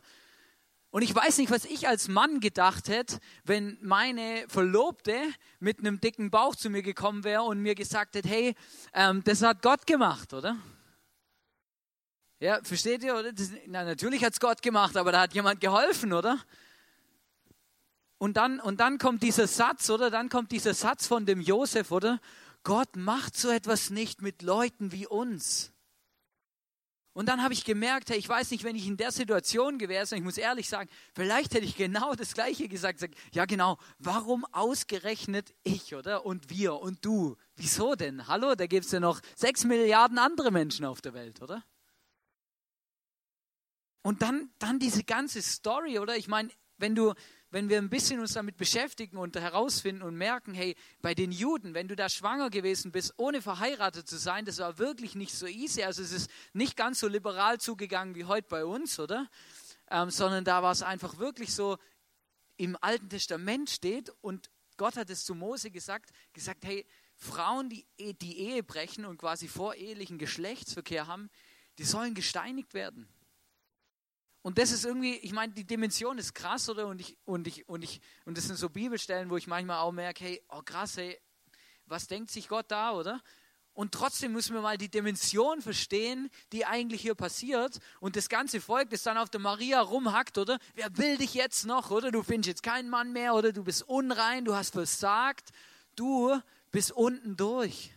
Und 0.90 1.02
ich 1.02 1.14
weiß 1.14 1.38
nicht, 1.38 1.50
was 1.50 1.64
ich 1.64 1.88
als 1.88 2.08
Mann 2.08 2.40
gedacht 2.40 2.88
hätte, 2.88 3.18
wenn 3.44 3.78
meine 3.80 4.44
Verlobte 4.48 5.14
mit 5.58 5.78
einem 5.78 6.00
dicken 6.00 6.30
Bauch 6.30 6.54
zu 6.54 6.70
mir 6.70 6.82
gekommen 6.82 7.24
wäre 7.24 7.42
und 7.42 7.60
mir 7.60 7.74
gesagt 7.74 8.14
hätte, 8.14 8.28
hey, 8.28 8.54
ähm, 8.92 9.22
das 9.24 9.42
hat 9.42 9.62
Gott 9.62 9.86
gemacht, 9.86 10.32
oder? 10.34 10.56
Ja, 12.40 12.60
versteht 12.62 13.02
ihr? 13.02 13.16
Oder? 13.16 13.32
Das, 13.32 13.50
na, 13.66 13.84
natürlich 13.84 14.24
hat 14.24 14.34
es 14.34 14.40
Gott 14.40 14.62
gemacht, 14.62 14.96
aber 14.96 15.12
da 15.12 15.22
hat 15.22 15.34
jemand 15.34 15.60
geholfen, 15.60 16.12
oder? 16.12 16.38
Und 18.18 18.36
dann, 18.36 18.60
und 18.60 18.80
dann 18.80 18.98
kommt 18.98 19.22
dieser 19.22 19.46
Satz, 19.46 19.90
oder? 19.90 20.10
Dann 20.10 20.28
kommt 20.28 20.52
dieser 20.52 20.74
Satz 20.74 21.06
von 21.06 21.26
dem 21.26 21.40
Josef, 21.40 21.90
oder? 21.90 22.20
Gott 22.68 22.96
macht 22.96 23.34
so 23.34 23.48
etwas 23.48 23.88
nicht 23.88 24.20
mit 24.20 24.42
Leuten 24.42 24.92
wie 24.92 25.06
uns. 25.06 25.72
Und 27.14 27.24
dann 27.24 27.42
habe 27.42 27.54
ich 27.54 27.64
gemerkt, 27.64 28.10
hey, 28.10 28.18
ich 28.18 28.28
weiß 28.28 28.50
nicht, 28.50 28.62
wenn 28.62 28.76
ich 28.76 28.86
in 28.86 28.98
der 28.98 29.10
Situation 29.10 29.78
gewesen 29.78 30.10
wäre, 30.10 30.18
ich 30.18 30.22
muss 30.22 30.36
ehrlich 30.36 30.68
sagen, 30.68 30.90
vielleicht 31.14 31.54
hätte 31.54 31.64
ich 31.64 31.76
genau 31.76 32.14
das 32.14 32.34
Gleiche 32.34 32.68
gesagt. 32.68 32.98
Sag, 32.98 33.12
ja, 33.32 33.46
genau, 33.46 33.78
warum 33.98 34.44
ausgerechnet 34.52 35.54
ich, 35.62 35.94
oder? 35.94 36.26
Und 36.26 36.50
wir 36.50 36.74
und 36.74 37.02
du. 37.06 37.38
Wieso 37.56 37.94
denn? 37.94 38.28
Hallo, 38.28 38.54
da 38.54 38.66
gibt 38.66 38.84
es 38.84 38.92
ja 38.92 39.00
noch 39.00 39.22
sechs 39.34 39.64
Milliarden 39.64 40.18
andere 40.18 40.50
Menschen 40.50 40.84
auf 40.84 41.00
der 41.00 41.14
Welt, 41.14 41.40
oder? 41.40 41.64
Und 44.02 44.20
dann, 44.20 44.50
dann 44.58 44.78
diese 44.78 45.04
ganze 45.04 45.40
Story, 45.40 45.98
oder? 46.00 46.18
Ich 46.18 46.28
meine, 46.28 46.50
wenn 46.76 46.94
du, 46.94 47.14
wenn 47.50 47.68
wir 47.68 47.78
ein 47.78 47.88
bisschen 47.88 48.20
uns 48.20 48.34
damit 48.34 48.56
beschäftigen 48.56 49.16
und 49.16 49.36
herausfinden 49.36 50.02
und 50.02 50.16
merken, 50.16 50.54
hey, 50.54 50.76
bei 51.00 51.14
den 51.14 51.32
Juden, 51.32 51.74
wenn 51.74 51.88
du 51.88 51.96
da 51.96 52.08
schwanger 52.08 52.50
gewesen 52.50 52.92
bist, 52.92 53.14
ohne 53.16 53.40
verheiratet 53.40 54.08
zu 54.08 54.18
sein, 54.18 54.44
das 54.44 54.58
war 54.58 54.78
wirklich 54.78 55.14
nicht 55.14 55.34
so 55.34 55.46
easy. 55.46 55.82
Also 55.82 56.02
es 56.02 56.12
ist 56.12 56.30
nicht 56.52 56.76
ganz 56.76 57.00
so 57.00 57.08
liberal 57.08 57.58
zugegangen 57.58 58.14
wie 58.14 58.24
heute 58.24 58.48
bei 58.48 58.64
uns, 58.64 58.98
oder? 58.98 59.30
Ähm, 59.90 60.10
sondern 60.10 60.44
da 60.44 60.62
war 60.62 60.72
es 60.72 60.82
einfach 60.82 61.18
wirklich 61.18 61.54
so, 61.54 61.78
im 62.58 62.76
Alten 62.80 63.08
Testament 63.08 63.70
steht 63.70 64.12
und 64.20 64.50
Gott 64.76 64.96
hat 64.96 65.10
es 65.10 65.24
zu 65.24 65.34
Mose 65.34 65.70
gesagt, 65.70 66.10
gesagt, 66.32 66.64
hey, 66.64 66.86
Frauen, 67.14 67.68
die 67.68 67.86
die 67.98 68.38
Ehe 68.38 68.62
brechen 68.62 69.04
und 69.04 69.18
quasi 69.18 69.48
vorehelichen 69.48 70.18
Geschlechtsverkehr 70.18 71.06
haben, 71.06 71.30
die 71.78 71.84
sollen 71.84 72.14
gesteinigt 72.14 72.74
werden. 72.74 73.08
Und 74.48 74.56
das 74.56 74.72
ist 74.72 74.86
irgendwie, 74.86 75.16
ich 75.16 75.34
meine, 75.34 75.52
die 75.52 75.66
Dimension 75.66 76.16
ist 76.16 76.34
krass, 76.34 76.70
oder? 76.70 76.86
Und 76.86 77.02
ich, 77.02 77.18
und 77.26 77.46
ich, 77.46 77.68
und 77.68 77.84
ich, 77.84 78.00
und 78.24 78.38
das 78.38 78.46
sind 78.46 78.56
so 78.56 78.70
Bibelstellen, 78.70 79.28
wo 79.28 79.36
ich 79.36 79.46
manchmal 79.46 79.80
auch 79.80 79.92
merke, 79.92 80.24
hey, 80.24 80.42
oh 80.48 80.62
krass, 80.64 80.96
hey, 80.96 81.20
was 81.84 82.06
denkt 82.06 82.30
sich 82.30 82.48
Gott 82.48 82.64
da, 82.70 82.92
oder? 82.92 83.20
Und 83.74 83.92
trotzdem 83.92 84.32
müssen 84.32 84.54
wir 84.54 84.62
mal 84.62 84.78
die 84.78 84.88
Dimension 84.88 85.60
verstehen, 85.60 86.30
die 86.52 86.64
eigentlich 86.64 87.02
hier 87.02 87.14
passiert. 87.14 87.78
Und 88.00 88.16
das 88.16 88.30
ganze 88.30 88.62
Volk, 88.62 88.88
das 88.88 89.02
dann 89.02 89.18
auf 89.18 89.28
der 89.28 89.40
Maria 89.40 89.82
rumhackt, 89.82 90.38
oder? 90.38 90.58
Wer 90.74 90.96
will 90.96 91.18
dich 91.18 91.34
jetzt 91.34 91.66
noch, 91.66 91.90
oder? 91.90 92.10
Du 92.10 92.22
findest 92.22 92.48
jetzt 92.48 92.62
keinen 92.62 92.88
Mann 92.88 93.12
mehr, 93.12 93.34
oder? 93.34 93.52
Du 93.52 93.64
bist 93.64 93.82
unrein, 93.82 94.46
du 94.46 94.54
hast 94.54 94.70
versagt. 94.70 95.50
Du 95.94 96.40
bist 96.70 96.90
unten 96.92 97.36
durch. 97.36 97.92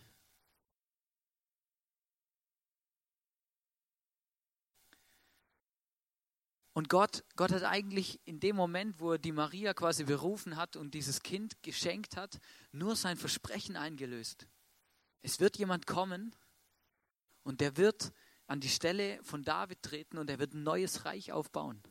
Und 6.74 6.88
Gott, 6.88 7.24
Gott 7.36 7.52
hat 7.52 7.64
eigentlich 7.64 8.20
in 8.24 8.40
dem 8.40 8.56
Moment, 8.56 8.98
wo 8.98 9.12
er 9.12 9.18
die 9.18 9.32
Maria 9.32 9.74
quasi 9.74 10.04
berufen 10.04 10.56
hat 10.56 10.76
und 10.76 10.94
dieses 10.94 11.22
Kind 11.22 11.62
geschenkt 11.62 12.16
hat, 12.16 12.38
nur 12.72 12.96
sein 12.96 13.16
Versprechen 13.16 13.76
eingelöst. 13.76 14.46
Es 15.20 15.38
wird 15.38 15.58
jemand 15.58 15.86
kommen 15.86 16.34
und 17.42 17.60
der 17.60 17.76
wird 17.76 18.12
an 18.46 18.60
die 18.60 18.70
Stelle 18.70 19.22
von 19.22 19.42
David 19.42 19.82
treten 19.82 20.16
und 20.18 20.30
er 20.30 20.38
wird 20.38 20.54
ein 20.54 20.62
neues 20.62 21.04
Reich 21.04 21.32
aufbauen. 21.32 21.82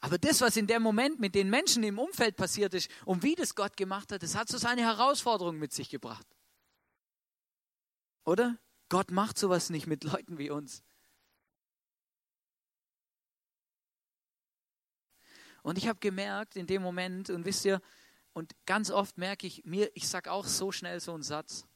Aber 0.00 0.18
das, 0.18 0.40
was 0.40 0.56
in 0.56 0.66
dem 0.66 0.82
Moment 0.82 1.20
mit 1.20 1.36
den 1.36 1.48
Menschen 1.48 1.84
im 1.84 2.00
Umfeld 2.00 2.36
passiert 2.36 2.74
ist 2.74 2.90
und 3.04 3.22
wie 3.22 3.36
das 3.36 3.54
Gott 3.54 3.76
gemacht 3.76 4.10
hat, 4.10 4.24
das 4.24 4.34
hat 4.34 4.48
so 4.48 4.58
seine 4.58 4.82
Herausforderung 4.82 5.58
mit 5.58 5.72
sich 5.72 5.90
gebracht. 5.90 6.26
Oder? 8.24 8.58
Gott 8.88 9.12
macht 9.12 9.38
sowas 9.38 9.70
nicht 9.70 9.86
mit 9.86 10.02
Leuten 10.02 10.38
wie 10.38 10.50
uns. 10.50 10.82
Und 15.62 15.78
ich 15.78 15.88
habe 15.88 15.98
gemerkt 16.00 16.56
in 16.56 16.66
dem 16.66 16.82
Moment, 16.82 17.30
und 17.30 17.44
wisst 17.44 17.64
ihr, 17.64 17.80
und 18.32 18.52
ganz 18.66 18.90
oft 18.90 19.18
merke 19.18 19.46
ich 19.46 19.64
mir, 19.64 19.90
ich 19.94 20.08
sage 20.08 20.30
auch 20.30 20.46
so 20.46 20.72
schnell 20.72 21.00
so 21.00 21.12
einen 21.14 21.22
Satz. 21.22 21.66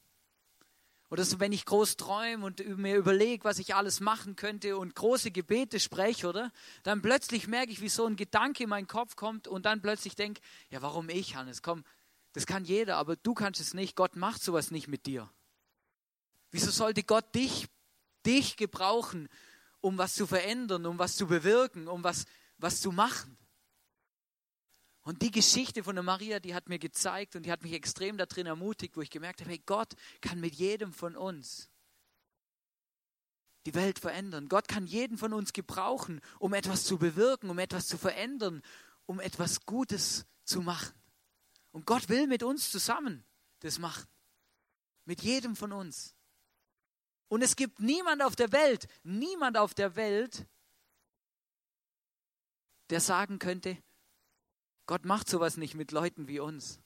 Oder 1.08 1.24
so, 1.24 1.38
wenn 1.38 1.52
ich 1.52 1.64
groß 1.64 1.96
träume 1.96 2.44
und 2.44 2.66
mir 2.78 2.96
überlege, 2.96 3.44
was 3.44 3.60
ich 3.60 3.76
alles 3.76 4.00
machen 4.00 4.34
könnte 4.34 4.76
und 4.76 4.96
große 4.96 5.30
Gebete 5.30 5.78
spreche, 5.78 6.28
oder? 6.28 6.50
Dann 6.82 7.00
plötzlich 7.00 7.46
merke 7.46 7.70
ich, 7.70 7.80
wie 7.80 7.88
so 7.88 8.06
ein 8.06 8.16
Gedanke 8.16 8.64
in 8.64 8.70
meinen 8.70 8.88
Kopf 8.88 9.14
kommt 9.14 9.46
und 9.46 9.66
dann 9.66 9.80
plötzlich 9.80 10.16
denke, 10.16 10.40
ja, 10.68 10.82
warum 10.82 11.08
ich, 11.08 11.36
Hannes? 11.36 11.62
Komm, 11.62 11.84
das 12.32 12.44
kann 12.44 12.64
jeder, 12.64 12.96
aber 12.96 13.14
du 13.14 13.34
kannst 13.34 13.60
es 13.60 13.72
nicht. 13.72 13.94
Gott 13.94 14.16
macht 14.16 14.42
sowas 14.42 14.72
nicht 14.72 14.88
mit 14.88 15.06
dir. 15.06 15.30
Wieso 16.50 16.72
sollte 16.72 17.04
Gott 17.04 17.34
dich, 17.36 17.68
dich 18.24 18.56
gebrauchen, 18.56 19.28
um 19.80 19.98
was 19.98 20.14
zu 20.14 20.26
verändern, 20.26 20.86
um 20.86 20.98
was 20.98 21.16
zu 21.16 21.28
bewirken, 21.28 21.86
um 21.86 22.02
was, 22.02 22.24
was 22.58 22.80
zu 22.80 22.90
machen? 22.90 23.38
Und 25.06 25.22
die 25.22 25.30
Geschichte 25.30 25.84
von 25.84 25.94
der 25.94 26.02
Maria, 26.02 26.40
die 26.40 26.52
hat 26.52 26.68
mir 26.68 26.80
gezeigt 26.80 27.36
und 27.36 27.44
die 27.46 27.52
hat 27.52 27.62
mich 27.62 27.74
extrem 27.74 28.18
darin 28.18 28.46
ermutigt, 28.46 28.96
wo 28.96 29.02
ich 29.02 29.08
gemerkt 29.10 29.40
habe, 29.40 29.50
hey, 29.50 29.62
Gott 29.64 29.94
kann 30.20 30.40
mit 30.40 30.56
jedem 30.56 30.92
von 30.92 31.14
uns 31.14 31.70
die 33.66 33.74
Welt 33.74 34.00
verändern. 34.00 34.48
Gott 34.48 34.66
kann 34.66 34.84
jeden 34.84 35.16
von 35.16 35.32
uns 35.32 35.52
gebrauchen, 35.52 36.20
um 36.40 36.54
etwas 36.54 36.82
zu 36.82 36.98
bewirken, 36.98 37.50
um 37.50 37.60
etwas 37.60 37.86
zu 37.86 37.98
verändern, 37.98 38.62
um 39.06 39.20
etwas 39.20 39.64
Gutes 39.64 40.26
zu 40.42 40.60
machen. 40.60 41.00
Und 41.70 41.86
Gott 41.86 42.08
will 42.08 42.26
mit 42.26 42.42
uns 42.42 42.72
zusammen 42.72 43.24
das 43.60 43.78
machen. 43.78 44.08
Mit 45.04 45.22
jedem 45.22 45.54
von 45.54 45.70
uns. 45.70 46.16
Und 47.28 47.42
es 47.42 47.54
gibt 47.54 47.78
niemand 47.78 48.22
auf 48.22 48.34
der 48.34 48.50
Welt, 48.50 48.88
niemand 49.04 49.56
auf 49.56 49.72
der 49.72 49.94
Welt, 49.94 50.48
der 52.90 53.00
sagen 53.00 53.38
könnte, 53.38 53.80
Gott 54.86 55.04
macht 55.04 55.28
sowas 55.28 55.56
nicht 55.56 55.74
mit 55.74 55.92
Leuten 55.92 56.28
wie 56.28 56.40
uns. 56.40 56.80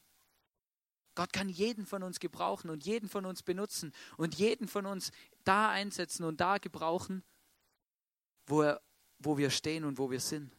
Gott 1.14 1.32
kann 1.32 1.48
jeden 1.48 1.86
von 1.86 2.02
uns 2.02 2.18
gebrauchen 2.18 2.70
und 2.70 2.84
jeden 2.84 3.08
von 3.08 3.26
uns 3.26 3.42
benutzen 3.42 3.92
und 4.16 4.36
jeden 4.36 4.68
von 4.68 4.86
uns 4.86 5.12
da 5.44 5.70
einsetzen 5.70 6.24
und 6.24 6.40
da 6.40 6.58
gebrauchen, 6.58 7.22
wo, 8.46 8.62
er, 8.62 8.80
wo 9.18 9.36
wir 9.36 9.50
stehen 9.50 9.84
und 9.84 9.98
wo 9.98 10.10
wir 10.10 10.20
sind. 10.20 10.56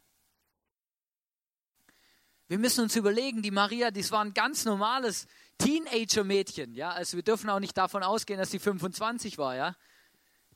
Wir 2.48 2.60
müssen 2.60 2.82
uns 2.82 2.96
überlegen, 2.96 3.42
die 3.42 3.50
Maria, 3.50 3.92
das 3.92 4.12
war 4.12 4.24
ein 4.24 4.34
ganz 4.34 4.66
normales 4.66 5.26
Teenager-Mädchen, 5.58 6.74
ja, 6.76 6.92
also 6.92 7.16
wir 7.16 7.24
dürfen 7.24 7.50
auch 7.50 7.60
nicht 7.60 7.78
davon 7.78 8.04
ausgehen, 8.04 8.38
dass 8.38 8.52
sie 8.52 8.60
25 8.60 9.38
war, 9.38 9.56
ja. 9.56 9.76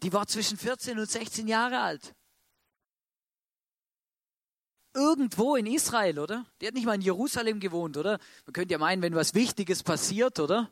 Die 0.04 0.12
war 0.12 0.28
zwischen 0.28 0.58
14 0.58 1.00
und 1.00 1.10
16 1.10 1.48
Jahre 1.48 1.80
alt 1.80 2.14
irgendwo 4.96 5.56
in 5.56 5.68
Israel, 5.68 6.20
oder? 6.20 6.46
Die 6.60 6.68
hat 6.68 6.74
nicht 6.74 6.86
mal 6.86 6.96
in 6.96 7.02
Jerusalem 7.02 7.60
gewohnt, 7.60 7.98
oder? 7.98 8.18
Man 8.46 8.54
könnte 8.54 8.72
ja 8.72 8.78
meinen, 8.78 9.02
wenn 9.02 9.14
was 9.14 9.34
Wichtiges 9.34 9.84
passiert, 9.84 10.40
oder? 10.40 10.72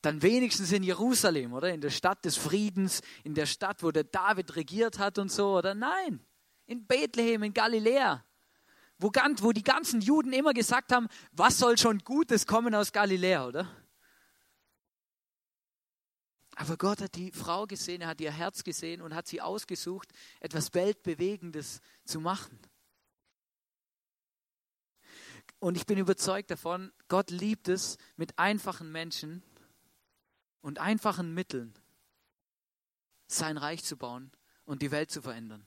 Dann 0.00 0.22
wenigstens 0.22 0.72
in 0.72 0.84
Jerusalem, 0.84 1.52
oder? 1.52 1.72
In 1.72 1.80
der 1.80 1.90
Stadt 1.90 2.24
des 2.24 2.36
Friedens, 2.36 3.02
in 3.24 3.34
der 3.34 3.46
Stadt, 3.46 3.82
wo 3.82 3.90
der 3.90 4.04
David 4.04 4.56
regiert 4.56 4.98
hat 4.98 5.18
und 5.18 5.30
so, 5.30 5.58
oder? 5.58 5.74
Nein, 5.74 6.20
in 6.66 6.86
Bethlehem, 6.86 7.42
in 7.42 7.52
Galiläa. 7.52 8.24
Wo, 8.98 9.10
wo 9.10 9.52
die 9.52 9.62
ganzen 9.62 10.00
Juden 10.00 10.32
immer 10.32 10.54
gesagt 10.54 10.92
haben, 10.92 11.08
was 11.32 11.58
soll 11.58 11.78
schon 11.78 11.98
Gutes 11.98 12.46
kommen 12.46 12.74
aus 12.74 12.92
Galiläa, 12.92 13.46
oder? 13.46 13.68
Aber 16.56 16.76
Gott 16.76 17.00
hat 17.00 17.14
die 17.14 17.30
Frau 17.30 17.66
gesehen, 17.66 18.00
er 18.00 18.08
hat 18.08 18.20
ihr 18.20 18.32
Herz 18.32 18.64
gesehen 18.64 19.00
und 19.00 19.14
hat 19.14 19.28
sie 19.28 19.40
ausgesucht, 19.40 20.08
etwas 20.40 20.74
Weltbewegendes 20.74 21.80
zu 22.04 22.20
machen. 22.20 22.58
Und 25.60 25.76
ich 25.76 25.86
bin 25.86 25.98
überzeugt 25.98 26.50
davon, 26.50 26.92
Gott 27.08 27.30
liebt 27.30 27.68
es, 27.68 27.98
mit 28.16 28.38
einfachen 28.38 28.92
Menschen 28.92 29.42
und 30.60 30.78
einfachen 30.78 31.34
Mitteln 31.34 31.74
sein 33.26 33.56
Reich 33.56 33.84
zu 33.84 33.96
bauen 33.96 34.30
und 34.64 34.82
die 34.82 34.90
Welt 34.90 35.10
zu 35.10 35.20
verändern. 35.20 35.66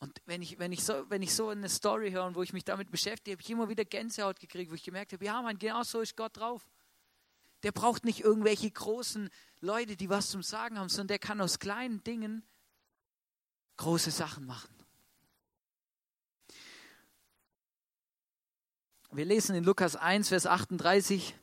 Und 0.00 0.22
wenn 0.26 0.42
ich, 0.42 0.58
wenn 0.60 0.70
ich, 0.70 0.84
so, 0.84 1.04
wenn 1.10 1.22
ich 1.22 1.34
so 1.34 1.48
eine 1.48 1.68
Story 1.68 2.12
höre, 2.12 2.34
wo 2.34 2.42
ich 2.42 2.52
mich 2.52 2.64
damit 2.64 2.90
beschäftige, 2.90 3.32
habe 3.32 3.42
ich 3.42 3.50
immer 3.50 3.68
wieder 3.68 3.84
Gänsehaut 3.84 4.38
gekriegt, 4.38 4.70
wo 4.70 4.74
ich 4.74 4.84
gemerkt 4.84 5.12
habe, 5.12 5.24
ja, 5.24 5.42
man, 5.42 5.58
genau 5.58 5.82
so 5.82 6.00
ist 6.00 6.16
Gott 6.16 6.36
drauf. 6.36 6.68
Der 7.64 7.72
braucht 7.72 8.04
nicht 8.04 8.20
irgendwelche 8.20 8.70
großen 8.70 9.28
Leute, 9.60 9.96
die 9.96 10.08
was 10.08 10.30
zum 10.30 10.44
Sagen 10.44 10.78
haben, 10.78 10.88
sondern 10.88 11.08
der 11.08 11.18
kann 11.18 11.40
aus 11.40 11.58
kleinen 11.58 12.04
Dingen 12.04 12.44
große 13.78 14.12
Sachen 14.12 14.46
machen. 14.46 14.77
Wir 19.10 19.24
lesen 19.24 19.56
in 19.56 19.64
Lukas 19.64 19.96
1, 19.96 20.28
Vers 20.28 20.46
38. 20.46 21.34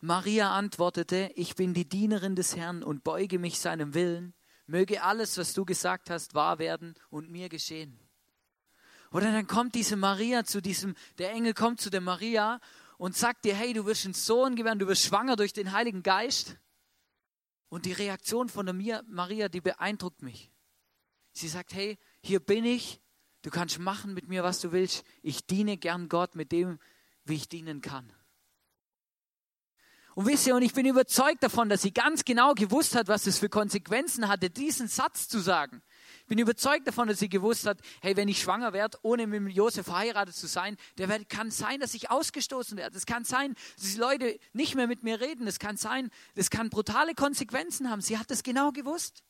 Maria 0.00 0.50
antwortete, 0.50 1.30
ich 1.36 1.54
bin 1.54 1.74
die 1.74 1.88
Dienerin 1.88 2.34
des 2.34 2.56
Herrn 2.56 2.82
und 2.82 3.04
beuge 3.04 3.38
mich 3.38 3.60
seinem 3.60 3.94
Willen. 3.94 4.34
Möge 4.66 5.04
alles, 5.04 5.38
was 5.38 5.52
du 5.52 5.64
gesagt 5.64 6.10
hast, 6.10 6.34
wahr 6.34 6.58
werden 6.58 6.94
und 7.08 7.30
mir 7.30 7.48
geschehen. 7.48 8.00
Oder 9.12 9.30
dann 9.30 9.46
kommt 9.46 9.76
diese 9.76 9.94
Maria 9.94 10.44
zu 10.44 10.60
diesem, 10.60 10.96
der 11.18 11.30
Engel 11.30 11.54
kommt 11.54 11.80
zu 11.80 11.88
der 11.88 12.00
Maria 12.00 12.60
und 12.98 13.16
sagt 13.16 13.44
dir, 13.44 13.54
hey, 13.54 13.72
du 13.72 13.86
wirst 13.86 14.04
einen 14.04 14.14
Sohn 14.14 14.56
gewähren, 14.56 14.80
du 14.80 14.88
wirst 14.88 15.04
schwanger 15.04 15.36
durch 15.36 15.52
den 15.52 15.70
Heiligen 15.70 16.02
Geist. 16.02 16.56
Und 17.68 17.84
die 17.84 17.92
Reaktion 17.92 18.48
von 18.48 18.66
der 18.66 19.02
Maria, 19.06 19.48
die 19.48 19.60
beeindruckt 19.60 20.22
mich. 20.22 20.50
Sie 21.30 21.46
sagt, 21.46 21.74
hey, 21.74 21.96
hier 22.22 22.40
bin 22.40 22.64
ich, 22.64 23.00
du 23.42 23.50
kannst 23.50 23.78
machen 23.78 24.14
mit 24.14 24.28
mir, 24.28 24.42
was 24.42 24.60
du 24.60 24.72
willst. 24.72 25.04
Ich 25.22 25.46
diene 25.46 25.76
gern 25.76 26.08
Gott 26.08 26.34
mit 26.34 26.52
dem, 26.52 26.78
wie 27.24 27.34
ich 27.34 27.48
dienen 27.48 27.80
kann. 27.80 28.12
Und 30.14 30.26
wisst 30.26 30.46
ihr, 30.46 30.56
und 30.56 30.62
ich 30.62 30.74
bin 30.74 30.86
überzeugt 30.86 31.42
davon, 31.42 31.68
dass 31.68 31.82
sie 31.82 31.92
ganz 31.92 32.24
genau 32.24 32.54
gewusst 32.54 32.94
hat, 32.94 33.08
was 33.08 33.26
es 33.26 33.38
für 33.38 33.48
Konsequenzen 33.48 34.28
hatte, 34.28 34.50
diesen 34.50 34.88
Satz 34.88 35.28
zu 35.28 35.38
sagen. 35.38 35.82
Ich 36.22 36.26
bin 36.26 36.38
überzeugt 36.38 36.86
davon, 36.86 37.08
dass 37.08 37.20
sie 37.20 37.28
gewusst 37.28 37.64
hat, 37.66 37.78
hey, 38.02 38.16
wenn 38.16 38.28
ich 38.28 38.40
schwanger 38.40 38.72
werde, 38.72 38.98
ohne 39.02 39.26
mit 39.26 39.54
Josef 39.54 39.86
verheiratet 39.86 40.34
zu 40.34 40.46
sein, 40.46 40.76
der 40.98 41.24
kann 41.24 41.50
sein, 41.50 41.80
dass 41.80 41.94
ich 41.94 42.10
ausgestoßen 42.10 42.76
werde. 42.76 42.96
Es 42.96 43.06
kann 43.06 43.24
sein, 43.24 43.54
dass 43.76 43.92
die 43.92 43.98
Leute 43.98 44.38
nicht 44.52 44.74
mehr 44.74 44.88
mit 44.88 45.04
mir 45.04 45.20
reden. 45.20 45.46
Es 45.46 45.58
kann 45.58 45.76
sein, 45.76 46.10
das 46.34 46.50
kann 46.50 46.70
brutale 46.70 47.14
Konsequenzen 47.14 47.88
haben. 47.88 48.00
Sie 48.00 48.18
hat 48.18 48.30
das 48.30 48.42
genau 48.42 48.72
gewusst. 48.72 49.22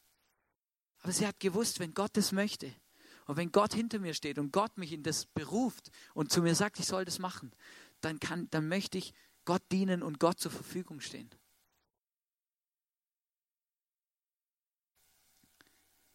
Aber 1.02 1.12
sie 1.12 1.26
hat 1.26 1.40
gewusst, 1.40 1.79
wenn 1.79 1.95
Gott 1.95 2.11
das 2.14 2.33
möchte 2.33 2.75
und 3.31 3.37
wenn 3.37 3.53
Gott 3.53 3.75
hinter 3.75 4.01
mir 4.01 4.12
steht 4.12 4.40
und 4.40 4.53
Gott 4.53 4.77
mich 4.77 4.93
in 4.93 5.05
das 5.05 5.25
beruft 5.25 5.93
und 6.14 6.33
zu 6.33 6.43
mir 6.43 6.57
sagt, 6.57 6.81
ich 6.81 6.87
soll 6.87 7.05
das 7.05 7.21
machen, 7.21 7.53
dann, 8.01 8.19
kann, 8.19 8.51
dann 8.51 8.66
möchte 8.66 8.99
ich 8.99 9.14
Gott 9.45 9.62
dienen 9.71 10.03
und 10.03 10.19
Gott 10.19 10.40
zur 10.40 10.51
Verfügung 10.51 10.99
stehen. 10.99 11.31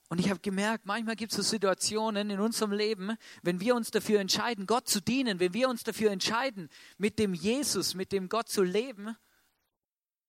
Und 0.09 0.19
ich 0.19 0.29
habe 0.29 0.41
gemerkt, 0.41 0.85
manchmal 0.85 1.15
gibt 1.15 1.31
es 1.31 1.37
so 1.37 1.41
Situationen 1.41 2.29
in 2.31 2.41
unserem 2.41 2.73
Leben, 2.73 3.15
wenn 3.43 3.61
wir 3.61 3.75
uns 3.75 3.91
dafür 3.91 4.19
entscheiden, 4.19 4.67
Gott 4.67 4.89
zu 4.89 4.99
dienen, 4.99 5.39
wenn 5.39 5.53
wir 5.53 5.69
uns 5.69 5.85
dafür 5.85 6.11
entscheiden, 6.11 6.69
mit 6.97 7.17
dem 7.17 7.33
Jesus, 7.33 7.93
mit 7.93 8.11
dem 8.11 8.27
Gott 8.27 8.49
zu 8.49 8.61
leben, 8.61 9.15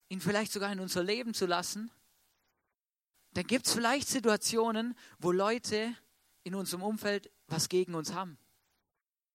ihn 0.09 0.21
vielleicht 0.21 0.53
sogar 0.53 0.71
in 0.71 0.79
unser 0.79 1.03
Leben 1.03 1.35
zu 1.35 1.47
lassen, 1.47 1.91
dann 3.33 3.49
gibt 3.49 3.67
es 3.67 3.75
vielleicht 3.75 4.07
Situationen, 4.07 4.97
wo 5.19 5.33
Leute 5.33 5.97
in 6.47 6.55
unserem 6.55 6.85
Umfeld 6.85 7.29
was 7.49 7.69
gegen 7.69 7.95
uns 7.97 8.15
haben. 8.15 8.39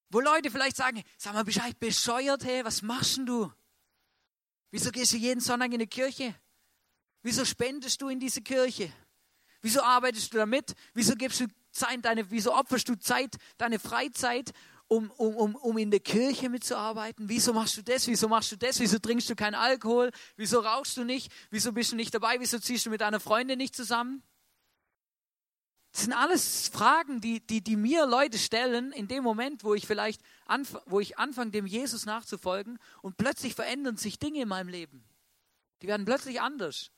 Wo 0.09 0.21
Leute 0.21 0.49
vielleicht 0.49 0.77
sagen, 0.77 1.03
sag 1.17 1.33
mal 1.33 1.43
Bescheid, 1.43 1.77
bescheuert, 1.77 2.45
hey, 2.45 2.63
was 2.63 2.81
machst 2.81 3.17
denn 3.17 3.25
du? 3.25 3.51
Wieso 4.71 4.91
gehst 4.91 5.11
du 5.11 5.17
jeden 5.17 5.41
Sonntag 5.41 5.73
in 5.73 5.79
die 5.79 5.87
Kirche? 5.87 6.33
Wieso 7.21 7.43
spendest 7.43 8.01
du 8.01 8.07
in 8.07 8.21
diese 8.21 8.41
Kirche? 8.41 8.93
Wieso 9.61 9.81
arbeitest 9.81 10.33
du 10.33 10.37
damit? 10.37 10.73
Wieso 10.93 11.15
gibst 11.15 11.41
du 11.41 11.47
Zeit, 11.71 12.03
deine, 12.05 12.31
wieso 12.31 12.55
opferst 12.55 12.87
du 12.87 12.95
Zeit, 12.95 13.35
deine 13.57 13.77
Freizeit, 13.77 14.53
um, 14.87 15.11
um, 15.11 15.35
um, 15.35 15.55
um 15.55 15.77
in 15.77 15.91
der 15.91 15.99
Kirche 15.99 16.47
mitzuarbeiten? 16.47 17.27
Wieso 17.27 17.51
machst 17.51 17.75
du 17.75 17.81
das? 17.81 18.07
Wieso 18.07 18.29
machst 18.29 18.53
du 18.53 18.55
das? 18.55 18.79
Wieso 18.79 18.99
trinkst 18.99 19.29
du 19.29 19.35
keinen 19.35 19.55
Alkohol? 19.55 20.11
Wieso 20.37 20.61
rauchst 20.61 20.95
du 20.95 21.03
nicht? 21.03 21.29
Wieso 21.49 21.73
bist 21.73 21.91
du 21.91 21.97
nicht 21.97 22.13
dabei? 22.13 22.39
Wieso 22.39 22.57
ziehst 22.57 22.85
du 22.85 22.89
mit 22.89 23.01
deiner 23.01 23.19
Freundin 23.19 23.57
nicht 23.57 23.75
zusammen? 23.75 24.23
Das 25.91 26.03
sind 26.03 26.13
alles 26.13 26.69
Fragen, 26.69 27.19
die, 27.19 27.45
die, 27.45 27.61
die 27.61 27.75
mir 27.75 28.05
Leute 28.05 28.37
stellen 28.37 28.93
in 28.93 29.07
dem 29.07 29.23
Moment, 29.23 29.63
wo 29.63 29.73
ich 29.73 29.85
vielleicht 29.85 30.21
anf 30.45 30.77
wo 30.85 30.99
ich 31.01 31.17
anfange, 31.17 31.51
dem 31.51 31.65
Jesus 31.65 32.05
nachzufolgen 32.05 32.79
und 33.01 33.17
plötzlich 33.17 33.55
verändern 33.55 33.97
sich 33.97 34.17
Dinge 34.17 34.41
in 34.41 34.47
meinem 34.47 34.69
Leben. 34.69 35.03
Die 35.81 35.87
werden 35.87 36.05
plötzlich 36.05 36.39
anders, 36.39 36.91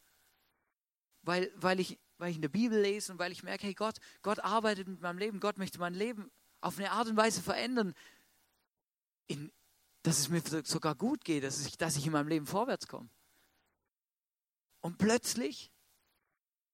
weil, 1.23 1.51
weil, 1.55 1.79
ich, 1.79 1.99
weil 2.17 2.29
ich 2.29 2.35
in 2.35 2.43
der 2.43 2.49
Bibel 2.49 2.79
lese 2.79 3.11
und 3.11 3.17
weil 3.17 3.31
ich 3.31 3.41
merke, 3.41 3.65
hey 3.65 3.73
Gott, 3.73 3.97
Gott 4.21 4.39
arbeitet 4.39 4.87
mit 4.87 5.01
meinem 5.01 5.17
Leben, 5.17 5.39
Gott 5.39 5.57
möchte 5.57 5.79
mein 5.79 5.95
Leben 5.95 6.29
auf 6.61 6.77
eine 6.77 6.91
Art 6.91 7.07
und 7.07 7.17
Weise 7.17 7.41
verändern, 7.41 7.95
in, 9.25 9.51
dass 10.03 10.19
es 10.19 10.29
mir 10.29 10.41
sogar 10.63 10.95
gut 10.95 11.25
geht, 11.25 11.43
dass 11.43 11.65
ich, 11.65 11.77
dass 11.77 11.95
ich 11.95 12.05
in 12.05 12.11
meinem 12.11 12.27
Leben 12.27 12.45
vorwärts 12.45 12.87
komme. 12.87 13.09
Und 14.81 14.97
plötzlich, 14.97 15.71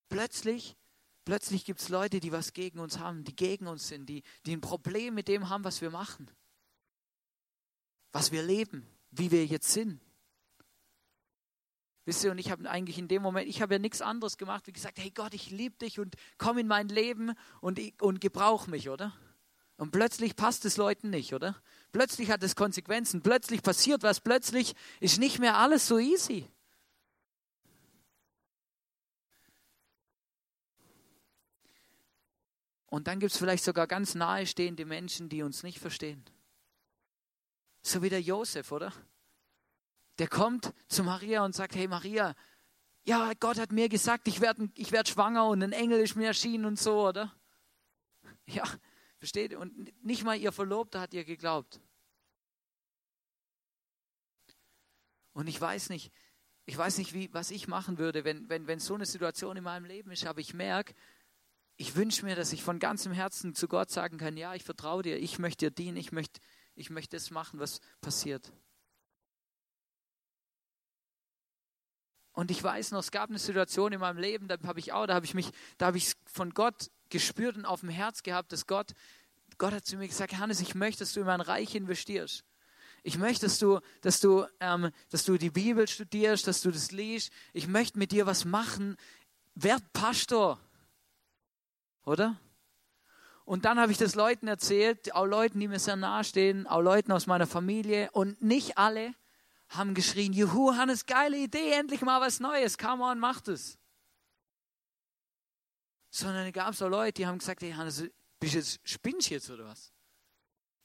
plötzlich 0.09 0.75
Plötzlich 1.29 1.63
gibt 1.63 1.79
es 1.79 1.89
Leute, 1.89 2.19
die 2.19 2.31
was 2.31 2.53
gegen 2.53 2.79
uns 2.79 2.97
haben, 2.97 3.23
die 3.23 3.35
gegen 3.35 3.67
uns 3.67 3.87
sind, 3.87 4.09
die, 4.09 4.23
die 4.47 4.55
ein 4.55 4.61
Problem 4.61 5.13
mit 5.13 5.27
dem 5.27 5.47
haben, 5.47 5.63
was 5.63 5.79
wir 5.79 5.91
machen, 5.91 6.27
was 8.11 8.31
wir 8.31 8.41
leben, 8.41 8.83
wie 9.11 9.29
wir 9.29 9.45
jetzt 9.45 9.71
sind. 9.71 10.01
Wisst 12.05 12.23
ihr, 12.23 12.31
und 12.31 12.39
ich 12.39 12.49
habe 12.49 12.67
eigentlich 12.67 12.97
in 12.97 13.07
dem 13.07 13.21
Moment, 13.21 13.47
ich 13.47 13.61
habe 13.61 13.75
ja 13.75 13.79
nichts 13.79 14.01
anderes 14.01 14.39
gemacht, 14.39 14.65
wie 14.65 14.71
gesagt, 14.71 14.97
hey 14.97 15.11
Gott, 15.11 15.35
ich 15.35 15.51
liebe 15.51 15.77
dich 15.77 15.99
und 15.99 16.15
komm 16.39 16.57
in 16.57 16.65
mein 16.65 16.87
Leben 16.87 17.33
und, 17.61 17.79
und 18.01 18.21
gebrauch 18.21 18.65
mich, 18.65 18.89
oder? 18.89 19.13
Und 19.77 19.91
plötzlich 19.91 20.35
passt 20.35 20.65
es 20.65 20.77
Leuten 20.77 21.11
nicht, 21.11 21.35
oder? 21.35 21.61
Plötzlich 21.91 22.31
hat 22.31 22.41
es 22.41 22.55
Konsequenzen, 22.55 23.21
plötzlich 23.21 23.61
passiert 23.61 24.01
was, 24.01 24.19
plötzlich 24.19 24.73
ist 24.99 25.19
nicht 25.19 25.37
mehr 25.37 25.57
alles 25.57 25.87
so 25.87 25.99
easy. 25.99 26.49
Und 32.89 33.07
dann 33.07 33.19
gibt 33.19 33.31
es 33.31 33.37
vielleicht 33.37 33.63
sogar 33.63 33.87
ganz 33.87 34.15
nahestehende 34.15 34.85
Menschen, 34.85 35.29
die 35.29 35.43
uns 35.43 35.63
nicht 35.63 35.79
verstehen. 35.79 36.25
So 37.81 38.01
wie 38.01 38.09
der 38.09 38.21
Josef, 38.21 38.71
oder? 38.71 38.91
Der 40.17 40.27
kommt 40.27 40.73
zu 40.87 41.03
Maria 41.03 41.45
und 41.45 41.55
sagt, 41.55 41.75
hey 41.75 41.87
Maria, 41.87 42.35
ja, 43.03 43.31
Gott 43.39 43.59
hat 43.59 43.71
mir 43.71 43.89
gesagt, 43.89 44.27
ich 44.27 44.41
werde 44.41 44.69
ich 44.75 44.91
werd 44.91 45.07
schwanger 45.07 45.47
und 45.47 45.63
ein 45.63 45.71
Engel 45.71 45.99
ist 46.01 46.15
mir 46.15 46.27
erschienen 46.27 46.65
und 46.65 46.79
so, 46.79 47.07
oder? 47.07 47.33
Ja, 48.47 48.63
versteht? 49.19 49.53
Und 49.53 49.93
nicht 50.03 50.23
mal 50.23 50.37
ihr 50.37 50.51
Verlobter 50.51 50.99
hat 50.99 51.13
ihr 51.13 51.23
geglaubt. 51.23 51.79
Und 55.33 55.47
ich 55.47 55.61
weiß 55.61 55.89
nicht, 55.89 56.11
ich 56.65 56.77
weiß 56.77 56.97
nicht, 56.97 57.13
wie, 57.13 57.33
was 57.33 57.51
ich 57.51 57.67
machen 57.67 57.97
würde, 57.97 58.23
wenn, 58.25 58.49
wenn, 58.49 58.67
wenn 58.67 58.79
so 58.79 58.95
eine 58.95 59.05
Situation 59.05 59.57
in 59.57 59.63
meinem 59.63 59.85
Leben 59.85 60.11
ist, 60.11 60.25
aber 60.25 60.39
ich 60.39 60.53
merke, 60.53 60.93
ich 61.79 61.95
wünsche 61.95 62.25
mir, 62.25 62.35
dass 62.35 62.51
ich 62.51 62.61
von 62.61 62.77
ganzem 62.77 63.13
Herzen 63.13 63.55
zu 63.55 63.69
Gott 63.69 63.89
sagen 63.89 64.17
kann, 64.17 64.35
ja, 64.35 64.53
ich 64.53 64.65
vertraue 64.65 65.01
dir, 65.01 65.17
ich 65.17 65.39
möchte 65.39 65.69
dir 65.69 65.71
dienen, 65.71 65.95
ich 65.95 66.11
möchte, 66.11 66.41
ich 66.75 66.89
möchte 66.89 67.15
das 67.15 67.31
machen, 67.31 67.57
was 67.57 67.79
passiert. 68.01 68.51
Und 72.33 72.51
ich 72.51 72.61
weiß 72.61 72.91
noch, 72.91 72.99
es 72.99 73.11
gab 73.11 73.29
eine 73.29 73.39
Situation 73.39 73.93
in 73.93 74.01
meinem 74.01 74.17
Leben, 74.17 74.49
da 74.49 74.57
habe 74.65 74.79
ich 74.79 74.91
auch, 74.91 75.07
da 75.07 75.13
habe 75.13 75.25
ich 75.25 75.33
mich, 75.33 75.51
da 75.77 75.85
habe 75.85 75.97
ich 75.97 76.15
von 76.25 76.53
Gott 76.53 76.91
gespürt 77.07 77.55
und 77.55 77.63
auf 77.63 77.79
dem 77.79 77.89
Herz 77.89 78.23
gehabt, 78.23 78.51
dass 78.51 78.67
Gott, 78.67 78.91
Gott 79.57 79.71
hat 79.71 79.85
zu 79.85 79.95
mir 79.95 80.09
gesagt, 80.09 80.37
Hannes, 80.37 80.59
ich 80.59 80.75
möchte, 80.75 80.99
dass 80.99 81.13
du 81.13 81.21
in 81.21 81.27
mein 81.27 81.39
Reich 81.39 81.75
investierst. 81.75 82.43
Ich 83.03 83.17
möchte, 83.17 83.45
dass 83.45 83.57
du, 83.57 83.79
dass 84.01 84.19
du, 84.19 84.45
ähm, 84.59 84.91
dass 85.11 85.23
du 85.23 85.37
die 85.37 85.49
Bibel 85.49 85.87
studierst, 85.87 86.45
dass 86.45 86.59
du 86.59 86.71
das 86.71 86.91
liest. 86.91 87.31
Ich 87.53 87.67
möchte 87.67 87.97
mit 87.97 88.11
dir 88.11 88.25
was 88.25 88.43
machen. 88.43 88.97
Werd 89.55 89.93
Pastor 89.93 90.59
oder? 92.05 92.39
Und 93.45 93.65
dann 93.65 93.79
habe 93.79 93.91
ich 93.91 93.97
das 93.97 94.13
Leuten 94.13 94.47
erzählt, 94.47 95.15
auch 95.15 95.25
Leuten, 95.25 95.59
die 95.59 95.67
mir 95.67 95.79
sehr 95.79 95.95
nahe 95.95 96.23
stehen, 96.23 96.67
auch 96.67 96.81
Leuten 96.81 97.11
aus 97.11 97.25
meiner 97.25 97.47
Familie. 97.47 98.11
Und 98.11 98.41
nicht 98.43 98.77
alle 98.77 99.15
haben 99.69 99.95
geschrien, 99.95 100.33
Juhu, 100.33 100.75
Hannes, 100.75 101.07
geile 101.07 101.37
Idee, 101.37 101.71
endlich 101.71 102.01
mal 102.01 102.21
was 102.21 102.39
Neues, 102.39 102.77
come 102.77 103.03
on, 103.03 103.17
mach 103.17 103.41
das. 103.41 103.79
Sondern 106.11 106.45
es 106.45 106.53
gab 106.53 106.75
so 106.75 106.87
Leute, 106.87 107.13
die 107.13 107.27
haben 107.27 107.39
gesagt, 107.39 107.63
hey 107.63 107.71
Hannes, 107.71 108.03
bist 108.39 108.53
jetzt, 108.53 108.79
spinnst 108.83 109.29
jetzt 109.29 109.49
oder 109.49 109.65
was? 109.65 109.91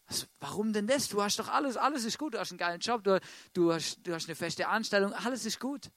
was? 0.06 0.26
Warum 0.40 0.72
denn 0.72 0.86
das? 0.86 1.08
Du 1.08 1.22
hast 1.22 1.38
doch 1.38 1.48
alles, 1.48 1.76
alles 1.76 2.04
ist 2.04 2.18
gut, 2.18 2.32
du 2.32 2.38
hast 2.38 2.50
einen 2.50 2.58
geilen 2.58 2.80
Job, 2.80 3.04
du, 3.04 3.20
du, 3.52 3.72
hast, 3.72 4.06
du 4.06 4.14
hast 4.14 4.26
eine 4.26 4.36
feste 4.36 4.68
Anstellung, 4.68 5.12
alles 5.12 5.44
ist 5.46 5.60
gut. 5.60 5.90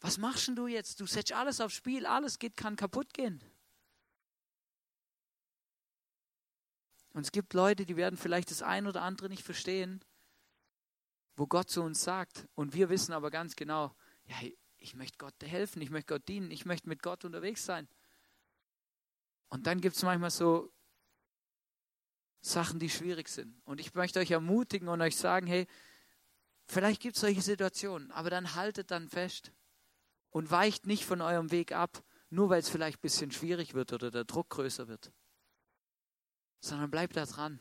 Was 0.00 0.18
machst 0.18 0.48
denn 0.48 0.56
du 0.56 0.66
jetzt? 0.66 1.00
Du 1.00 1.06
setzt 1.06 1.32
alles 1.32 1.60
aufs 1.60 1.74
Spiel, 1.74 2.06
alles 2.06 2.38
geht, 2.38 2.56
kann 2.56 2.76
kaputt 2.76 3.14
gehen. 3.14 3.42
Und 7.10 7.22
es 7.22 7.32
gibt 7.32 7.54
Leute, 7.54 7.86
die 7.86 7.96
werden 7.96 8.18
vielleicht 8.18 8.50
das 8.50 8.62
ein 8.62 8.86
oder 8.86 9.00
andere 9.00 9.30
nicht 9.30 9.42
verstehen, 9.42 10.04
wo 11.34 11.46
Gott 11.46 11.70
zu 11.70 11.82
uns 11.82 12.02
sagt. 12.02 12.46
Und 12.54 12.74
wir 12.74 12.90
wissen 12.90 13.12
aber 13.12 13.30
ganz 13.30 13.56
genau, 13.56 13.94
ja, 14.26 14.36
ich 14.76 14.94
möchte 14.94 15.16
Gott 15.16 15.34
helfen, 15.42 15.80
ich 15.80 15.90
möchte 15.90 16.14
Gott 16.14 16.28
dienen, 16.28 16.50
ich 16.50 16.66
möchte 16.66 16.88
mit 16.88 17.02
Gott 17.02 17.24
unterwegs 17.24 17.64
sein. 17.64 17.88
Und 19.48 19.66
dann 19.66 19.80
gibt 19.80 19.96
es 19.96 20.02
manchmal 20.02 20.30
so 20.30 20.72
Sachen, 22.42 22.78
die 22.78 22.90
schwierig 22.90 23.28
sind. 23.28 23.60
Und 23.64 23.80
ich 23.80 23.94
möchte 23.94 24.20
euch 24.20 24.30
ermutigen 24.30 24.88
und 24.88 25.00
euch 25.00 25.16
sagen, 25.16 25.46
hey, 25.46 25.66
vielleicht 26.66 27.00
gibt 27.00 27.16
es 27.16 27.22
solche 27.22 27.42
Situationen, 27.42 28.10
aber 28.10 28.28
dann 28.28 28.54
haltet 28.54 28.90
dann 28.90 29.08
fest 29.08 29.52
und 30.30 30.50
weicht 30.50 30.86
nicht 30.86 31.04
von 31.04 31.20
eurem 31.20 31.50
Weg 31.50 31.72
ab, 31.72 32.02
nur 32.30 32.50
weil 32.50 32.60
es 32.60 32.68
vielleicht 32.68 32.98
ein 32.98 33.02
bisschen 33.02 33.30
schwierig 33.30 33.74
wird 33.74 33.92
oder 33.92 34.10
der 34.10 34.24
Druck 34.24 34.50
größer 34.50 34.88
wird 34.88 35.12
sondern 36.66 36.90
bleibt 36.90 37.16
da 37.16 37.24
dran. 37.24 37.60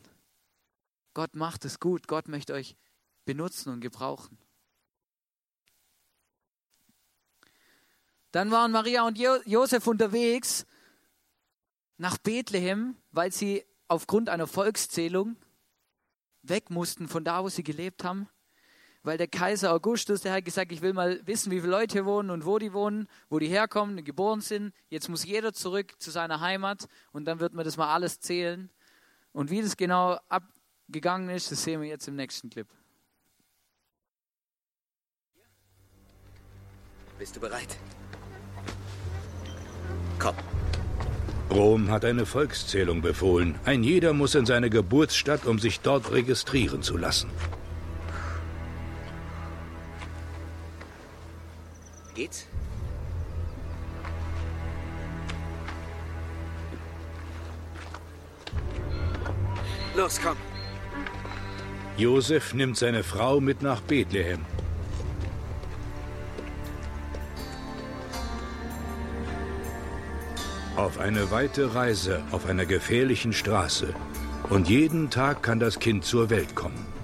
Gott 1.13 1.35
macht 1.35 1.65
es 1.65 1.79
gut. 1.79 2.07
Gott 2.07 2.27
möchte 2.27 2.53
euch 2.53 2.75
benutzen 3.23 3.71
und 3.71 3.81
gebrauchen. 3.81 4.37
Dann 8.31 8.51
waren 8.51 8.71
Maria 8.71 9.07
und 9.07 9.17
Josef 9.17 9.87
unterwegs 9.87 10.65
nach 11.97 12.17
Bethlehem, 12.17 12.97
weil 13.11 13.31
sie 13.31 13.65
aufgrund 13.87 14.27
einer 14.27 14.47
Volkszählung 14.47 15.37
weg 16.41 16.69
mussten 16.69 17.07
von 17.07 17.23
da, 17.23 17.43
wo 17.43 17.49
sie 17.49 17.63
gelebt 17.63 18.03
haben. 18.03 18.27
Weil 19.05 19.19
der 19.19 19.27
Kaiser 19.27 19.71
Augustus, 19.71 20.21
der 20.21 20.33
hat 20.33 20.45
gesagt, 20.45 20.71
ich 20.71 20.81
will 20.81 20.91
mal 20.91 21.21
wissen, 21.27 21.51
wie 21.51 21.61
viele 21.61 21.71
Leute 21.71 21.93
hier 21.93 22.05
wohnen 22.05 22.31
und 22.31 22.43
wo 22.43 22.57
die 22.57 22.73
wohnen, 22.73 23.07
wo 23.29 23.37
die 23.37 23.47
herkommen, 23.47 24.03
geboren 24.03 24.41
sind. 24.41 24.73
Jetzt 24.89 25.09
muss 25.09 25.23
jeder 25.23 25.53
zurück 25.53 25.93
zu 25.99 26.09
seiner 26.09 26.39
Heimat 26.41 26.87
und 27.11 27.25
dann 27.25 27.39
wird 27.39 27.53
man 27.53 27.65
das 27.65 27.77
mal 27.77 27.93
alles 27.93 28.19
zählen. 28.19 28.71
Und 29.31 29.51
wie 29.51 29.61
das 29.61 29.77
genau 29.77 30.17
abgegangen 30.27 31.29
ist, 31.29 31.51
das 31.51 31.63
sehen 31.63 31.81
wir 31.81 31.87
jetzt 31.87 32.07
im 32.07 32.15
nächsten 32.15 32.49
Clip. 32.49 32.67
Bist 37.19 37.35
du 37.35 37.39
bereit? 37.39 37.77
Komm. 40.17 40.35
Rom 41.51 41.91
hat 41.91 42.05
eine 42.05 42.25
Volkszählung 42.25 43.03
befohlen. 43.03 43.53
Ein 43.65 43.83
jeder 43.83 44.13
muss 44.13 44.33
in 44.33 44.47
seine 44.47 44.71
Geburtsstadt, 44.71 45.45
um 45.45 45.59
sich 45.59 45.81
dort 45.81 46.11
registrieren 46.11 46.81
zu 46.81 46.97
lassen. 46.97 47.29
Geht's? 52.15 52.47
Los, 59.95 60.19
komm. 60.23 60.37
Josef 61.97 62.53
nimmt 62.53 62.77
seine 62.77 63.03
Frau 63.03 63.41
mit 63.41 63.61
nach 63.61 63.81
Bethlehem. 63.81 64.45
Auf 70.77 70.99
eine 70.99 71.31
weite 71.31 71.75
Reise 71.75 72.23
auf 72.31 72.45
einer 72.45 72.65
gefährlichen 72.65 73.33
Straße. 73.33 73.93
Und 74.49 74.69
jeden 74.69 75.09
Tag 75.09 75.43
kann 75.43 75.59
das 75.59 75.79
Kind 75.79 76.05
zur 76.05 76.29
Welt 76.29 76.55
kommen. 76.55 76.94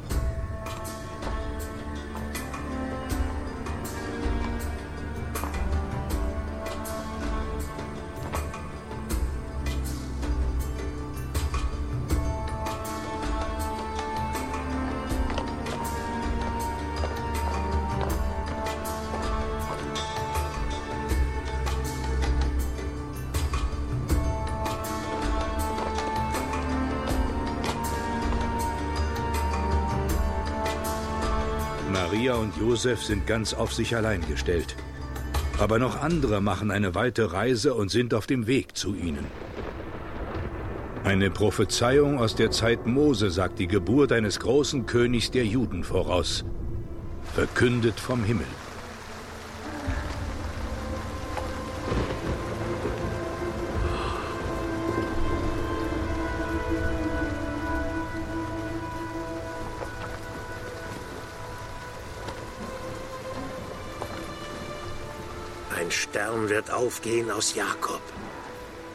Maria 32.32 32.44
und 32.44 32.56
Josef 32.56 33.04
sind 33.04 33.28
ganz 33.28 33.54
auf 33.54 33.74
sich 33.74 33.94
allein 33.96 34.26
gestellt. 34.26 34.76
Aber 35.60 35.80
noch 35.80 36.02
andere 36.02 36.40
machen 36.40 36.72
eine 36.72 36.96
weite 36.96 37.34
Reise 37.34 37.74
und 37.74 37.92
sind 37.92 38.14
auf 38.14 38.26
dem 38.26 38.48
Weg 38.48 38.78
zu 38.78 38.96
ihnen. 38.96 39.26
Eine 41.04 41.30
Prophezeiung 41.30 42.20
aus 42.20 42.36
der 42.36 42.52
Zeit 42.52 42.86
Mose 42.86 43.32
sagt 43.32 43.60
die 43.60 43.68
Geburt 43.68 44.14
eines 44.14 44.40
großen 44.40 44.86
Königs 44.86 45.32
der 45.32 45.46
Juden 45.46 45.84
voraus, 45.84 46.46
verkündet 47.34 48.00
vom 48.00 48.24
Himmel. 48.24 48.48
Wird 66.52 66.70
aufgehen 66.70 67.32
aus 67.32 67.56
Jakob 67.56 68.02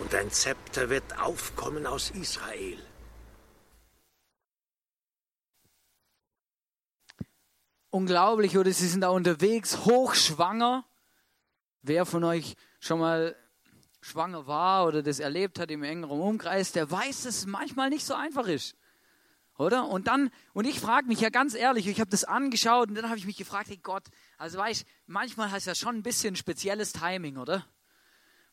und 0.02 0.14
ein 0.14 0.30
Zepter 0.30 0.90
wird 0.90 1.18
aufkommen 1.18 1.86
aus 1.86 2.10
Israel. 2.10 2.78
Unglaublich, 7.88 8.58
oder 8.58 8.70
sie 8.72 8.86
sind 8.86 9.00
da 9.00 9.08
unterwegs, 9.08 9.86
hochschwanger. 9.86 10.84
Wer 11.80 12.04
von 12.04 12.24
euch 12.24 12.56
schon 12.78 12.98
mal 12.98 13.34
schwanger 14.02 14.46
war 14.46 14.86
oder 14.86 15.02
das 15.02 15.18
erlebt 15.18 15.58
hat 15.58 15.70
im 15.70 15.82
engeren 15.82 16.20
Umkreis, 16.20 16.72
der 16.72 16.90
weiß, 16.90 17.22
dass 17.22 17.36
es 17.38 17.46
manchmal 17.46 17.88
nicht 17.88 18.04
so 18.04 18.12
einfach 18.12 18.48
ist. 18.48 18.76
Oder? 19.58 19.88
Und 19.88 20.06
dann, 20.06 20.30
und 20.52 20.66
ich 20.66 20.80
frage 20.80 21.06
mich 21.06 21.20
ja 21.20 21.30
ganz 21.30 21.54
ehrlich, 21.54 21.86
ich 21.86 22.00
habe 22.00 22.10
das 22.10 22.24
angeschaut 22.24 22.88
und 22.88 22.94
dann 22.94 23.08
habe 23.08 23.18
ich 23.18 23.26
mich 23.26 23.36
gefragt, 23.36 23.68
hey 23.68 23.78
Gott, 23.82 24.04
also 24.36 24.58
weißt 24.58 24.84
manchmal 25.06 25.50
hast 25.50 25.66
du 25.66 25.70
ja 25.70 25.74
schon 25.74 25.96
ein 25.96 26.02
bisschen 26.02 26.36
spezielles 26.36 26.92
Timing, 26.92 27.38
oder? 27.38 27.64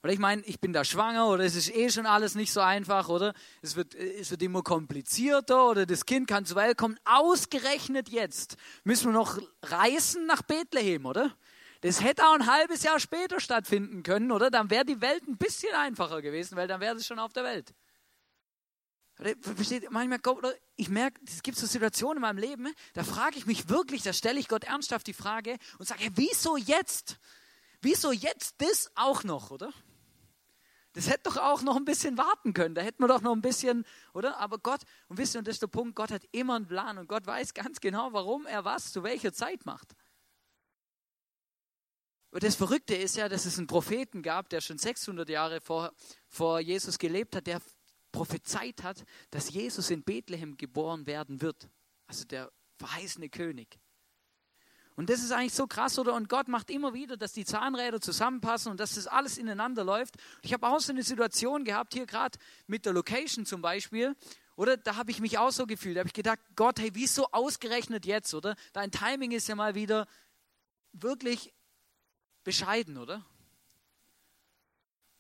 Oder 0.01 0.11
ich 0.11 0.19
meine, 0.19 0.41
ich 0.43 0.59
bin 0.59 0.73
da 0.73 0.83
schwanger 0.83 1.27
oder 1.27 1.45
es 1.45 1.55
ist 1.55 1.73
eh 1.73 1.89
schon 1.89 2.05
alles 2.05 2.35
nicht 2.35 2.51
so 2.51 2.59
einfach, 2.59 3.07
oder? 3.07 3.33
Es 3.61 3.77
wird, 3.77 3.95
es 3.95 4.31
wird 4.31 4.41
immer 4.41 4.61
komplizierter 4.61 5.69
oder 5.69 5.85
das 5.85 6.05
Kind 6.05 6.27
kann 6.27 6.45
zur 6.45 6.57
Welt 6.57 6.77
kommen. 6.77 6.99
Ausgerechnet 7.05 8.09
jetzt 8.09 8.57
müssen 8.83 9.07
wir 9.07 9.13
noch 9.13 9.39
reisen 9.61 10.25
nach 10.25 10.41
Bethlehem, 10.41 11.05
oder? 11.05 11.33
Das 11.81 12.01
hätte 12.01 12.25
auch 12.25 12.33
ein 12.33 12.47
halbes 12.47 12.83
Jahr 12.83 12.99
später 12.99 13.39
stattfinden 13.39 14.03
können, 14.03 14.31
oder? 14.31 14.49
Dann 14.49 14.69
wäre 14.69 14.85
die 14.85 14.99
Welt 14.99 15.25
ein 15.27 15.37
bisschen 15.37 15.73
einfacher 15.73 16.21
gewesen, 16.21 16.57
weil 16.57 16.67
dann 16.67 16.81
wäre 16.81 16.95
es 16.95 17.05
schon 17.05 17.19
auf 17.19 17.33
der 17.33 17.43
Welt. 17.45 17.73
Versteht, 19.15 19.91
manchmal, 19.91 20.19
ich 20.75 20.89
merke, 20.89 21.21
es 21.27 21.43
gibt 21.43 21.57
so 21.57 21.67
Situationen 21.67 22.17
in 22.17 22.21
meinem 22.21 22.37
Leben, 22.39 22.73
da 22.93 23.03
frage 23.03 23.37
ich 23.37 23.45
mich 23.45 23.69
wirklich, 23.69 24.01
da 24.01 24.11
stelle 24.11 24.39
ich 24.39 24.47
Gott 24.47 24.63
ernsthaft 24.63 25.05
die 25.05 25.13
Frage 25.13 25.57
und 25.77 25.87
sage, 25.87 26.09
wieso 26.15 26.57
jetzt? 26.57 27.19
Wieso 27.81 28.11
jetzt 28.11 28.55
das 28.59 28.91
auch 28.95 29.23
noch, 29.23 29.51
oder? 29.51 29.71
Das 30.93 31.09
hätte 31.09 31.23
doch 31.23 31.37
auch 31.37 31.61
noch 31.63 31.75
ein 31.75 31.85
bisschen 31.85 32.17
warten 32.17 32.53
können. 32.53 32.75
Da 32.75 32.81
hätten 32.81 33.03
wir 33.03 33.07
doch 33.07 33.21
noch 33.21 33.33
ein 33.33 33.41
bisschen, 33.41 33.85
oder? 34.13 34.37
Aber 34.37 34.59
Gott, 34.59 34.81
und 35.07 35.17
wisst 35.17 35.35
ihr, 35.35 35.39
und 35.39 35.47
das 35.47 35.55
ist 35.55 35.61
der 35.61 35.67
Punkt, 35.67 35.95
Gott 35.95 36.11
hat 36.11 36.23
immer 36.31 36.55
einen 36.55 36.67
Plan 36.67 36.97
und 36.97 37.07
Gott 37.07 37.25
weiß 37.25 37.53
ganz 37.53 37.79
genau, 37.79 38.13
warum 38.13 38.45
er 38.45 38.63
was 38.63 38.91
zu 38.91 39.03
welcher 39.03 39.33
Zeit 39.33 39.65
macht. 39.65 39.95
Und 42.29 42.43
das 42.43 42.55
Verrückte 42.55 42.95
ist 42.95 43.15
ja, 43.15 43.29
dass 43.29 43.45
es 43.45 43.57
einen 43.57 43.67
Propheten 43.67 44.23
gab, 44.23 44.49
der 44.49 44.61
schon 44.61 44.77
600 44.77 45.29
Jahre 45.29 45.61
vor, 45.61 45.93
vor 46.27 46.59
Jesus 46.59 46.97
gelebt 46.97 47.35
hat, 47.35 47.45
der 47.45 47.61
prophezeit 48.13 48.83
hat, 48.83 49.03
dass 49.31 49.49
Jesus 49.49 49.89
in 49.89 50.03
Bethlehem 50.03 50.55
geboren 50.55 51.05
werden 51.05 51.41
wird. 51.41 51.67
Also 52.07 52.23
der 52.23 52.49
verheißene 52.77 53.27
König. 53.27 53.77
Und 54.95 55.09
das 55.09 55.23
ist 55.23 55.31
eigentlich 55.31 55.53
so 55.53 55.65
krass, 55.65 55.97
oder? 55.97 56.13
Und 56.13 56.29
Gott 56.29 56.47
macht 56.47 56.69
immer 56.69 56.93
wieder, 56.93 57.17
dass 57.17 57.33
die 57.33 57.45
Zahnräder 57.45 57.99
zusammenpassen 57.99 58.71
und 58.71 58.79
dass 58.79 58.93
das 58.95 59.07
alles 59.07 59.37
ineinander 59.37 59.83
läuft. 59.83 60.15
Ich 60.43 60.53
habe 60.53 60.67
auch 60.67 60.79
so 60.79 60.93
eine 60.93 61.01
Situation 61.01 61.65
gehabt, 61.65 61.93
hier 61.93 62.05
gerade 62.05 62.37
mit 62.67 62.85
der 62.85 62.93
Location 62.93 63.45
zum 63.45 63.61
Beispiel, 63.61 64.15
oder? 64.55 64.77
Da 64.77 64.95
habe 64.95 65.09
ich 65.09 65.19
mich 65.19 65.39
auch 65.39 65.51
so 65.51 65.65
gefühlt. 65.65 65.95
Da 65.95 66.01
habe 66.01 66.09
ich 66.09 66.13
gedacht, 66.13 66.39
Gott, 66.55 66.79
hey, 66.79 66.91
wieso 66.93 67.27
ausgerechnet 67.31 68.05
jetzt, 68.05 68.35
oder? 68.35 68.55
Dein 68.71 68.91
Timing 68.91 69.31
ist 69.31 69.47
ja 69.47 69.55
mal 69.55 69.73
wieder 69.73 70.07
wirklich 70.91 71.51
bescheiden, 72.43 72.97
oder? 72.99 73.25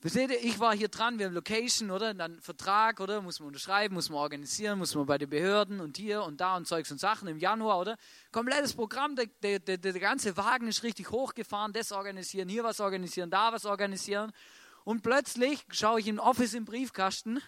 Versteht 0.03 0.31
ihr, 0.31 0.43
ich 0.43 0.59
war 0.59 0.75
hier 0.75 0.89
dran, 0.89 1.17
wir 1.17 1.27
haben 1.27 1.33
Location, 1.33 1.89
oder? 1.89 2.13
Dann 2.13 2.41
Vertrag, 2.41 2.99
oder? 2.99 3.21
Muss 3.21 3.39
man 3.39 3.47
unterschreiben, 3.47 3.95
muss 3.95 4.09
man 4.09 4.19
organisieren, 4.19 4.77
muss 4.77 4.93
man 4.95 5.05
bei 5.05 5.17
den 5.17 5.29
Behörden 5.29 5.79
und 5.79 5.95
hier 5.95 6.23
und 6.23 6.41
da 6.41 6.57
und 6.57 6.67
Zeugs 6.67 6.91
und 6.91 6.99
Sachen 6.99 7.29
im 7.29 7.37
Januar, 7.37 7.79
oder? 7.79 7.95
Komplettes 8.29 8.73
Programm, 8.73 9.15
der, 9.15 9.27
der, 9.41 9.59
der, 9.59 9.77
der 9.77 9.93
ganze 9.93 10.35
Wagen 10.35 10.67
ist 10.67 10.83
richtig 10.83 11.09
hochgefahren, 11.09 11.71
das 11.71 11.93
organisieren, 11.93 12.49
hier 12.49 12.65
was 12.65 12.81
organisieren, 12.81 13.29
da 13.29 13.53
was 13.53 13.65
organisieren. 13.65 14.33
Und 14.83 15.03
plötzlich 15.03 15.65
schaue 15.71 16.01
ich 16.01 16.07
im 16.07 16.19
Office 16.19 16.53
im 16.53 16.65
Briefkasten 16.65 17.41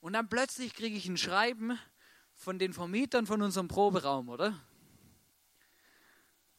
und 0.00 0.12
dann 0.12 0.28
plötzlich 0.28 0.74
kriege 0.74 0.98
ich 0.98 1.08
ein 1.08 1.16
Schreiben 1.16 1.78
von 2.34 2.58
den 2.58 2.74
Vermietern 2.74 3.24
von 3.24 3.40
unserem 3.40 3.68
Proberaum, 3.68 4.28
oder? 4.28 4.52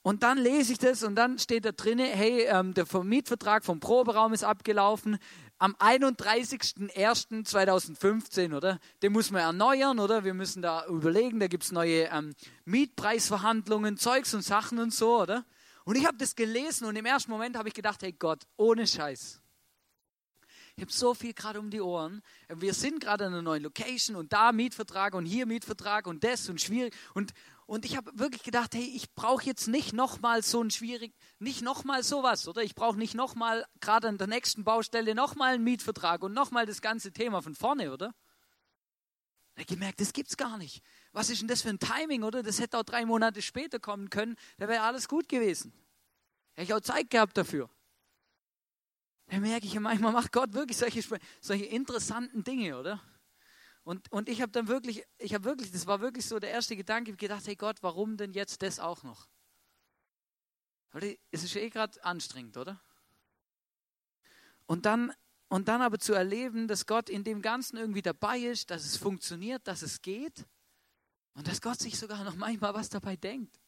Und 0.04 0.24
dann 0.24 0.40
lese 0.40 0.74
ich 0.74 0.80
das 0.80 1.04
und 1.04 1.14
dann 1.16 1.38
steht 1.38 1.66
da 1.66 1.72
drin, 1.72 2.00
hey, 2.00 2.48
ähm, 2.48 2.74
der 2.74 2.88
Vermietvertrag 2.88 3.64
vom 3.64 3.80
Proberaum 3.80 4.34
ist 4.34 4.44
abgelaufen 4.44 5.20
am 5.60 5.76
31.01.2015, 5.76 8.56
oder? 8.56 8.80
Den 9.04 9.14
muss 9.14 9.30
man 9.30 9.44
erneuern, 9.44 10.00
oder? 10.00 10.24
Wir 10.24 10.34
müssen 10.34 10.64
da 10.64 10.88
überlegen, 10.88 11.40
da 11.40 11.46
gibt 11.46 11.66
es 11.66 11.72
neue 11.72 12.06
ähm, 12.06 12.34
Mietpreisverhandlungen, 12.66 13.98
Zeugs 13.98 14.34
und 14.34 14.42
Sachen 14.42 14.80
und 14.80 14.92
so, 14.92 15.22
oder? 15.22 15.46
Und 15.84 15.98
ich 15.98 16.08
habe 16.08 16.18
das 16.18 16.36
gelesen 16.36 16.88
und 16.88 16.96
im 16.96 17.06
ersten 17.06 17.30
Moment 17.30 17.56
habe 17.56 17.68
ich 17.68 17.76
gedacht, 17.76 18.02
hey 18.02 18.12
Gott, 18.12 18.48
ohne 18.58 18.88
Scheiß. 18.88 19.40
Ich 20.76 20.82
habe 20.82 20.92
so 20.92 21.14
viel 21.14 21.34
gerade 21.34 21.60
um 21.60 21.70
die 21.70 21.82
Ohren. 21.82 22.24
Wir 22.50 22.74
sind 22.74 23.02
gerade 23.02 23.26
in 23.26 23.34
einer 23.34 23.44
neuen 23.44 23.62
Location 23.62 24.16
und 24.16 24.34
da 24.34 24.52
Mietvertrag 24.52 25.14
und 25.14 25.26
hier 25.26 25.46
Mietvertrag 25.46 26.08
und 26.08 26.24
das 26.24 26.50
und 26.50 26.60
schwierig. 26.60 26.96
Und, 27.14 27.34
und 27.66 27.86
ich 27.86 27.96
habe 27.96 28.12
wirklich 28.18 28.44
gedacht, 28.44 28.76
hey, 28.76 28.84
ich 28.84 29.14
brauche 29.14 29.46
jetzt 29.46 29.68
nicht 29.68 29.94
nochmal 29.94 30.44
so 30.44 30.62
ein 30.62 30.72
schwierig, 30.72 31.14
nicht 31.40 31.62
nochmal 31.62 32.04
sowas, 32.04 32.48
oder? 32.48 32.64
Ich 32.64 32.76
brauche 32.76 32.98
nicht 32.98 33.16
nochmal 33.16 33.66
gerade 33.80 34.08
an 34.08 34.18
der 34.18 34.28
nächsten 34.28 34.64
Baustelle 34.64 35.16
nochmal 35.16 35.56
einen 35.56 35.64
Mietvertrag 35.64 36.24
und 36.24 36.34
nochmal 36.34 36.66
das 36.66 36.82
ganze 36.82 37.12
Thema 37.12 37.42
von 37.42 37.56
vorne, 37.56 37.92
oder? 37.94 38.14
Habe 39.56 39.66
gemerkt, 39.66 40.02
das 40.02 40.14
gibt's 40.14 40.38
gar 40.38 40.58
nicht. 40.58 40.84
Was 41.12 41.30
ist 41.30 41.42
denn 41.42 41.48
das 41.48 41.62
für 41.62 41.70
ein 41.70 41.80
Timing, 41.80 42.24
oder? 42.24 42.42
Das 42.44 42.60
hätte 42.60 42.78
auch 42.78 42.84
drei 42.84 43.06
Monate 43.06 43.42
später 43.42 43.80
kommen 43.80 44.10
können, 44.10 44.36
da 44.58 44.68
wäre 44.68 44.84
alles 44.84 45.08
gut 45.08 45.30
gewesen. 45.30 45.74
Hätte 46.54 46.64
ich 46.64 46.74
auch 46.74 46.82
Zeit 46.82 47.10
gehabt 47.10 47.38
dafür. 47.38 47.70
Da 49.28 49.40
merke 49.40 49.66
ich, 49.66 49.80
manchmal 49.80 50.12
macht 50.12 50.34
Gott 50.34 50.54
wirklich 50.54 50.78
solche, 50.78 51.02
solche 51.40 51.66
interessanten 51.66 52.44
Dinge, 52.44 52.78
oder? 52.78 53.02
Und, 53.84 54.12
und 54.12 54.30
ich 54.30 54.42
habe 54.42 54.52
dann 54.52 54.68
wirklich, 54.68 55.04
ich 55.18 55.34
habe 55.34 55.44
wirklich, 55.44 55.72
das 55.72 55.88
war 55.88 56.02
wirklich 56.02 56.26
so 56.26 56.40
der 56.40 56.52
erste 56.52 56.76
Gedanke, 56.76 57.10
ich 57.10 57.14
habe 57.14 57.28
gedacht, 57.28 57.48
hey 57.48 57.56
Gott, 57.56 57.78
warum 57.82 58.18
denn 58.18 58.34
jetzt 58.34 58.62
das 58.62 58.80
auch 58.80 59.04
noch? 59.04 59.28
Weil 60.92 61.18
es 61.32 61.44
ist 61.44 61.56
eh 61.56 61.70
gerade 61.70 62.04
anstrengend, 62.04 62.58
oder? 62.58 62.80
Und 64.68 64.86
dann, 64.86 65.12
und 65.48 65.68
dann 65.68 65.82
aber 65.82 66.00
zu 66.00 66.14
erleben, 66.14 66.68
dass 66.68 66.86
Gott 66.86 67.10
in 67.10 67.24
dem 67.24 67.42
Ganzen 67.42 67.78
irgendwie 67.78 68.02
dabei 68.02 68.40
ist, 68.40 68.70
dass 68.70 68.86
es 68.86 68.98
funktioniert, 68.98 69.68
dass 69.68 69.82
es 69.82 70.02
geht 70.02 70.46
und 71.34 71.48
dass 71.48 71.62
Gott 71.62 71.80
sich 71.80 71.98
sogar 71.98 72.24
noch 72.24 72.36
manchmal 72.36 72.74
was 72.74 72.90
dabei 72.90 73.16
denkt. 73.16 73.60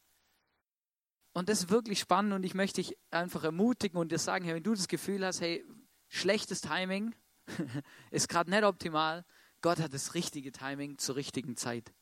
Und 1.34 1.49
das 1.49 1.62
ist 1.62 1.69
wirklich 1.69 1.99
spannend 1.99 2.34
und 2.34 2.43
ich 2.43 2.54
möchte 2.54 2.82
dich 2.82 2.95
einfach 3.10 3.43
ermutigen 3.43 3.99
und 3.99 4.12
dir 4.12 4.19
sagen, 4.19 4.45
hey, 4.45 4.56
wenn 4.56 4.63
du 4.63 4.76
das 4.76 4.88
Gefühl 4.88 5.26
hast, 5.26 5.41
hey, 5.41 5.65
schlechtes 6.08 6.62
Timing, 6.62 7.15
ist 8.12 8.30
gerade 8.30 8.52
nicht 8.52 8.63
optimal, 8.63 9.26
Gott 9.63 9.80
hat 9.80 9.93
das 9.93 10.13
richtige 10.13 10.52
Timing 10.52 10.97
zur 10.97 11.15
richtigen 11.15 11.56
Zeit. 11.56 11.93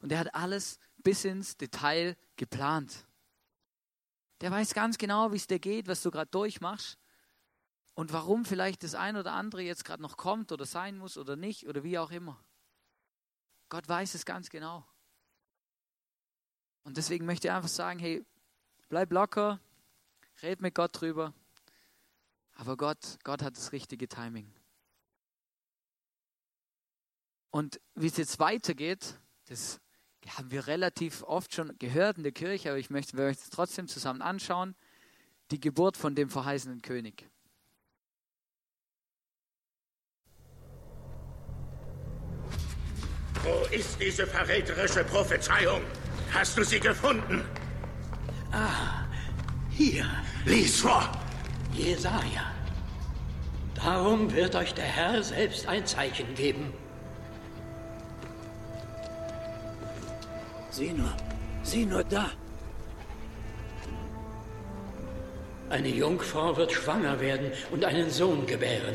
Und 0.00 0.10
er 0.10 0.18
hat 0.18 0.34
alles 0.34 0.78
bis 0.96 1.26
ins 1.26 1.58
Detail 1.58 2.16
geplant. 2.36 3.06
Der 4.40 4.50
weiß 4.50 4.72
ganz 4.72 4.96
genau, 4.96 5.30
wie 5.30 5.36
es 5.36 5.46
dir 5.46 5.58
geht, 5.58 5.88
was 5.88 6.00
du 6.02 6.10
gerade 6.10 6.30
durchmachst 6.30 6.98
und 7.92 8.14
warum 8.14 8.46
vielleicht 8.46 8.82
das 8.82 8.94
ein 8.94 9.14
oder 9.14 9.32
andere 9.32 9.60
jetzt 9.60 9.84
gerade 9.84 10.02
noch 10.02 10.16
kommt 10.16 10.52
oder 10.52 10.64
sein 10.64 10.96
muss 10.96 11.18
oder 11.18 11.36
nicht 11.36 11.68
oder 11.68 11.84
wie 11.84 11.98
auch 11.98 12.10
immer. 12.10 12.42
Gott 13.68 13.86
weiß 13.86 14.14
es 14.14 14.24
ganz 14.24 14.48
genau. 14.48 14.86
Und 16.82 16.96
deswegen 16.96 17.26
möchte 17.26 17.48
ich 17.48 17.52
einfach 17.52 17.68
sagen, 17.68 17.98
hey, 17.98 18.24
bleib 18.88 19.12
locker, 19.12 19.60
red 20.40 20.62
mit 20.62 20.74
Gott 20.74 20.98
drüber. 20.98 21.34
Aber 22.54 22.78
Gott, 22.78 23.18
Gott 23.22 23.42
hat 23.42 23.58
das 23.58 23.72
richtige 23.72 24.08
Timing. 24.08 24.50
Und 27.50 27.80
wie 27.94 28.06
es 28.06 28.16
jetzt 28.16 28.38
weitergeht, 28.38 29.18
das 29.48 29.80
haben 30.28 30.50
wir 30.50 30.66
relativ 30.66 31.22
oft 31.24 31.54
schon 31.54 31.76
gehört 31.78 32.16
in 32.16 32.22
der 32.22 32.32
Kirche, 32.32 32.70
aber 32.70 32.78
ich 32.78 32.90
möchte, 32.90 33.16
wir 33.16 33.24
möchten 33.24 33.42
es 33.44 33.50
trotzdem 33.50 33.88
zusammen 33.88 34.22
anschauen. 34.22 34.74
Die 35.50 35.60
Geburt 35.60 35.96
von 35.96 36.14
dem 36.14 36.30
verheißenen 36.30 36.80
König. 36.82 37.28
Wo 43.42 43.74
ist 43.74 43.98
diese 44.00 44.26
verräterische 44.26 45.02
Prophezeiung? 45.04 45.82
Hast 46.32 46.56
du 46.56 46.64
sie 46.64 46.78
gefunden? 46.78 47.42
Ah, 48.52 49.06
hier. 49.70 50.06
Lies 50.44 50.80
vor. 50.80 51.10
Jesaja. 51.72 52.52
Darum 53.74 54.30
wird 54.32 54.54
euch 54.54 54.74
der 54.74 54.84
Herr 54.84 55.22
selbst 55.22 55.66
ein 55.66 55.86
Zeichen 55.86 56.34
geben. 56.34 56.72
Sieh 60.70 60.92
nur, 60.92 61.12
sieh 61.64 61.84
nur 61.84 62.04
da. 62.04 62.30
Eine 65.68 65.88
Jungfrau 65.88 66.56
wird 66.56 66.70
schwanger 66.72 67.18
werden 67.20 67.50
und 67.72 67.84
einen 67.84 68.08
Sohn 68.10 68.46
gebären. 68.46 68.94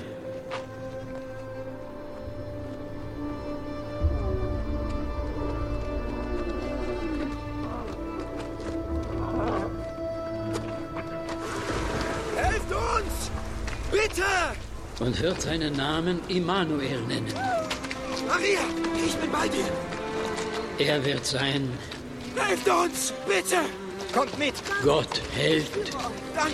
Helft 12.35 12.71
uns! 12.71 13.31
Bitte! 13.91 14.23
Und 14.99 15.21
wird 15.21 15.41
seinen 15.41 15.75
Namen 15.75 16.21
Immanuel 16.29 17.01
nennen. 17.01 17.33
Maria, 18.27 18.61
ich 19.05 19.15
bin 19.15 19.31
bei 19.31 19.47
dir. 19.49 19.94
Er 20.77 21.05
wird 21.05 21.25
sein 21.25 21.69
Helft 22.35 22.67
uns! 22.67 23.13
Bitte! 23.25 23.61
Kommt 24.13 24.37
mit! 24.37 24.53
Gott 24.83 25.21
Held, 25.33 25.69
Danke! 26.35 26.53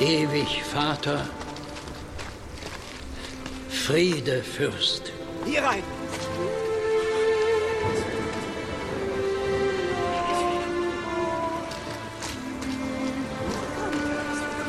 ewig 0.00 0.62
Vater, 0.64 1.24
Friede 3.68 4.42
Fürst. 4.42 5.12
Hier 5.44 5.62
rein! 5.62 5.82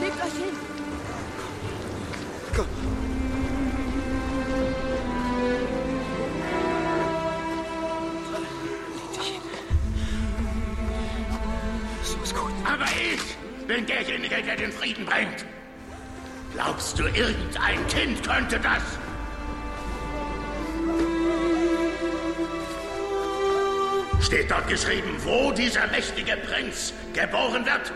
Legt 0.02 0.18
euch 0.18 0.34
hin. 0.34 0.58
Komm! 2.56 2.95
Bin 13.68 13.86
derjenige, 13.86 14.42
der 14.44 14.56
den 14.56 14.72
Frieden 14.72 15.06
bringt. 15.06 15.46
Glaubst 16.54 16.98
du, 16.98 17.04
irgendein 17.04 17.86
Kind 17.88 18.24
könnte 18.24 18.60
das? 18.60 18.84
Steht 24.26 24.50
dort 24.50 24.68
geschrieben, 24.68 25.16
wo 25.24 25.52
dieser 25.52 25.88
mächtige 25.88 26.38
Prinz 26.38 26.94
geboren 27.14 27.66
wird? 27.66 27.92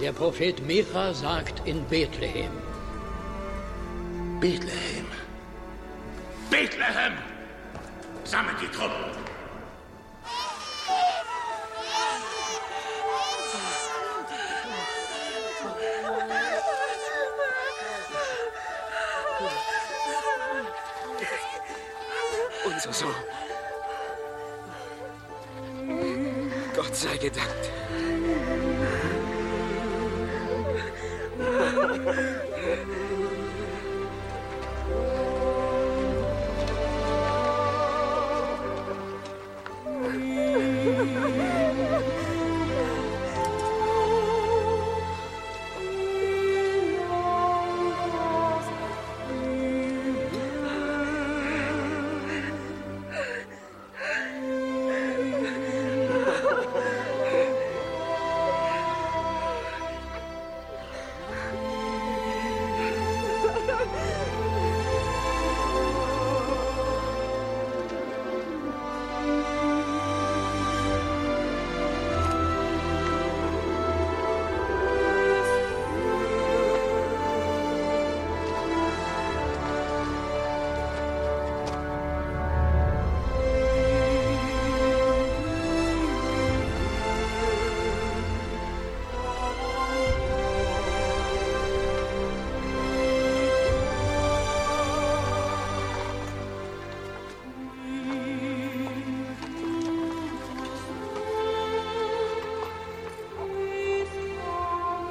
Der 0.00 0.12
Prophet 0.12 0.64
Micha 0.66 1.12
sagt 1.12 1.66
in 1.66 1.84
Bethlehem. 1.84 2.50
Bethlehem. 4.40 5.06
Bethlehem! 6.50 7.14
Sammelt 8.24 8.56
die 8.62 8.68
Truppen. 8.68 9.27
Unser 22.88 23.04
Sohn. 23.04 23.14
Gott 26.74 26.96
sei 26.96 27.16
gedankt. 27.18 27.70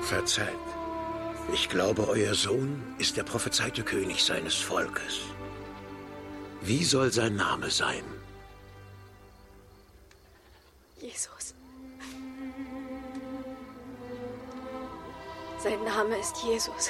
Verzeiht. 0.08 0.48
Ich 1.52 1.67
glaube, 1.67 2.08
euer 2.08 2.34
Sohn 2.34 2.82
ist 2.98 3.17
der 3.17 3.24
prophezeite 3.24 3.84
König 3.84 4.24
seines 4.24 4.56
Volkes. 4.56 5.20
Wie 6.62 6.86
soll 6.86 7.12
sein 7.12 7.36
Name 7.36 7.70
sein? 7.70 8.06
Jesus. 11.02 11.54
Sein 15.60 15.84
Name 15.84 16.17
ist 16.17 16.38
Jesus. 16.41 16.89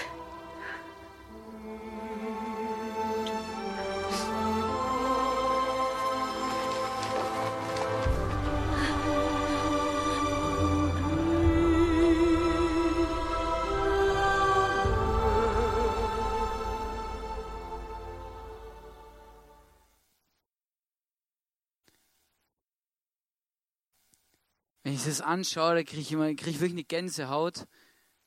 Das 25.08 25.22
anschaue, 25.22 25.76
da 25.76 25.84
kriege 25.84 26.02
ich, 26.02 26.12
immer, 26.12 26.28
krieg 26.36 26.48
ich 26.48 26.60
wirklich 26.60 26.74
eine 26.74 26.84
Gänsehaut. 26.84 27.68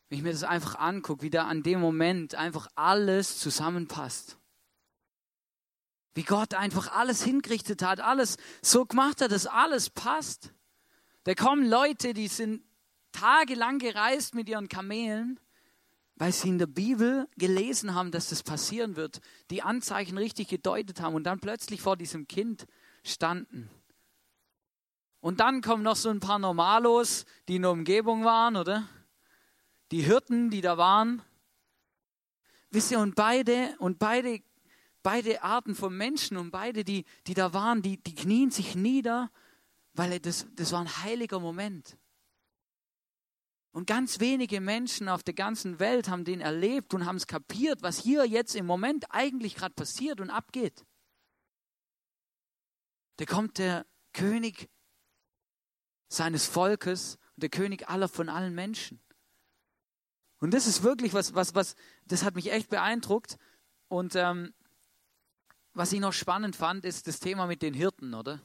Wenn 0.08 0.18
ich 0.18 0.24
mir 0.24 0.32
das 0.32 0.42
einfach 0.42 0.76
angucke, 0.76 1.22
wie 1.22 1.30
da 1.30 1.46
an 1.46 1.62
dem 1.62 1.80
Moment 1.80 2.34
einfach 2.34 2.68
alles 2.74 3.38
zusammenpasst. 3.38 4.38
Wie 6.14 6.24
Gott 6.24 6.54
einfach 6.54 6.92
alles 6.92 7.22
hingerichtet 7.22 7.82
hat, 7.82 8.00
alles 8.00 8.36
so 8.62 8.84
gemacht 8.84 9.20
hat, 9.20 9.30
dass 9.30 9.46
alles 9.46 9.90
passt. 9.90 10.52
Da 11.24 11.34
kommen 11.34 11.68
Leute, 11.68 12.14
die 12.14 12.28
sind 12.28 12.64
tagelang 13.12 13.78
gereist 13.78 14.34
mit 14.34 14.48
ihren 14.48 14.68
Kamelen, 14.68 15.38
weil 16.16 16.32
sie 16.32 16.48
in 16.48 16.58
der 16.58 16.66
Bibel 16.66 17.28
gelesen 17.36 17.94
haben, 17.94 18.10
dass 18.10 18.30
das 18.30 18.42
passieren 18.42 18.96
wird, 18.96 19.20
die 19.50 19.62
Anzeichen 19.62 20.18
richtig 20.18 20.48
gedeutet 20.48 21.00
haben 21.00 21.14
und 21.14 21.24
dann 21.24 21.40
plötzlich 21.40 21.80
vor 21.80 21.96
diesem 21.96 22.26
Kind 22.26 22.66
standen. 23.04 23.70
Und 25.20 25.40
dann 25.40 25.60
kommen 25.60 25.82
noch 25.82 25.96
so 25.96 26.08
ein 26.08 26.20
paar 26.20 26.38
Normalos, 26.38 27.26
die 27.48 27.56
in 27.56 27.62
der 27.62 27.70
Umgebung 27.70 28.24
waren, 28.24 28.56
oder? 28.56 28.88
Die 29.90 30.02
Hirten, 30.02 30.50
die 30.50 30.62
da 30.62 30.78
waren. 30.78 31.22
Wisst 32.70 32.90
ihr, 32.90 33.00
und 33.00 33.14
beide, 33.16 33.74
und 33.78 33.98
beide, 33.98 34.40
beide 35.02 35.42
Arten 35.42 35.74
von 35.74 35.94
Menschen 35.94 36.36
und 36.36 36.50
beide, 36.50 36.84
die, 36.84 37.04
die 37.26 37.34
da 37.34 37.52
waren, 37.52 37.82
die, 37.82 37.98
die 37.98 38.14
knien 38.14 38.50
sich 38.50 38.74
nieder, 38.74 39.30
weil 39.92 40.20
das, 40.20 40.46
das 40.54 40.72
war 40.72 40.80
ein 40.80 41.02
heiliger 41.02 41.40
Moment. 41.40 41.98
Und 43.72 43.86
ganz 43.86 44.18
wenige 44.20 44.60
Menschen 44.60 45.08
auf 45.08 45.22
der 45.22 45.34
ganzen 45.34 45.78
Welt 45.78 46.08
haben 46.08 46.24
den 46.24 46.40
erlebt 46.40 46.94
und 46.94 47.06
haben 47.06 47.16
es 47.16 47.26
kapiert, 47.26 47.82
was 47.82 47.98
hier 47.98 48.24
jetzt 48.24 48.56
im 48.56 48.66
Moment 48.66 49.06
eigentlich 49.10 49.54
gerade 49.54 49.74
passiert 49.74 50.20
und 50.20 50.30
abgeht. 50.30 50.84
Da 53.16 53.26
kommt 53.26 53.58
der 53.58 53.86
König 54.12 54.68
seines 56.10 56.46
Volkes 56.46 57.16
und 57.36 57.42
der 57.42 57.50
König 57.50 57.88
aller 57.88 58.08
von 58.08 58.28
allen 58.28 58.54
Menschen. 58.54 59.00
Und 60.40 60.52
das 60.52 60.66
ist 60.66 60.82
wirklich 60.82 61.14
was, 61.14 61.34
was, 61.34 61.54
was, 61.54 61.76
das 62.06 62.24
hat 62.24 62.34
mich 62.34 62.52
echt 62.52 62.68
beeindruckt. 62.68 63.38
Und 63.88 64.14
ähm, 64.16 64.52
was 65.72 65.92
ich 65.92 66.00
noch 66.00 66.12
spannend 66.12 66.56
fand, 66.56 66.84
ist 66.84 67.06
das 67.06 67.20
Thema 67.20 67.46
mit 67.46 67.62
den 67.62 67.74
Hirten, 67.74 68.14
oder? 68.14 68.40